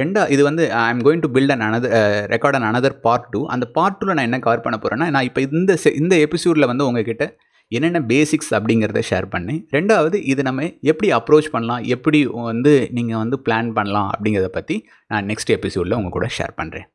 ரெண்டா 0.00 0.22
இது 0.34 0.42
வந்து 0.48 0.62
I 0.84 0.86
am 0.94 1.02
going 1.06 1.22
to 1.24 1.30
build 1.36 1.52
an 1.54 1.64
another 1.66 1.92
record 2.34 2.56
an 2.58 2.68
another 2.70 2.96
part 3.06 3.26
two 3.34 3.40
அந்த 3.54 3.64
பார்ட் 3.76 3.98
டூவில் 3.98 4.16
நான் 4.18 4.28
என்ன 4.28 4.40
கவர் 4.46 4.64
பண்ண 4.64 4.78
போகிறேன்னா 4.84 5.08
நான் 5.16 5.26
இப்போ 5.28 5.42
இந்த 5.60 5.76
இந்த 6.02 6.16
எபிசோடில் 6.26 6.70
வந்து 6.72 6.86
உங்ககிட்ட 6.88 7.26
என்னென்ன 7.72 8.00
பேசிக்ஸ் 8.10 8.50
அப்படிங்கிறத 8.56 9.00
ஷேர் 9.10 9.26
பண்ணேன். 9.34 9.60
ரெண்டாவது 9.76 10.16
இது 10.32 10.40
நம்ம 10.48 10.66
எப்படி 10.90 11.08
அப்ரோச் 11.18 11.52
பண்ணலாம் 11.54 11.84
எப்படி 11.94 12.18
வந்து 12.50 12.72
நீங்கள் 12.98 13.20
வந்து 13.22 13.36
பிளான் 13.46 13.70
பண்ணலாம் 13.78 14.10
அப்படிங்கிறத 14.14 14.50
பற்றி 14.58 14.76
நான் 15.12 15.28
நெக்ஸ்ட் 15.30 15.54
எபிசோடில் 15.58 15.98
உங்கள் 15.98 16.16
கூட 16.16 16.28
ஷேர் 16.38 16.54
பண்ணுறேன் 16.60 16.86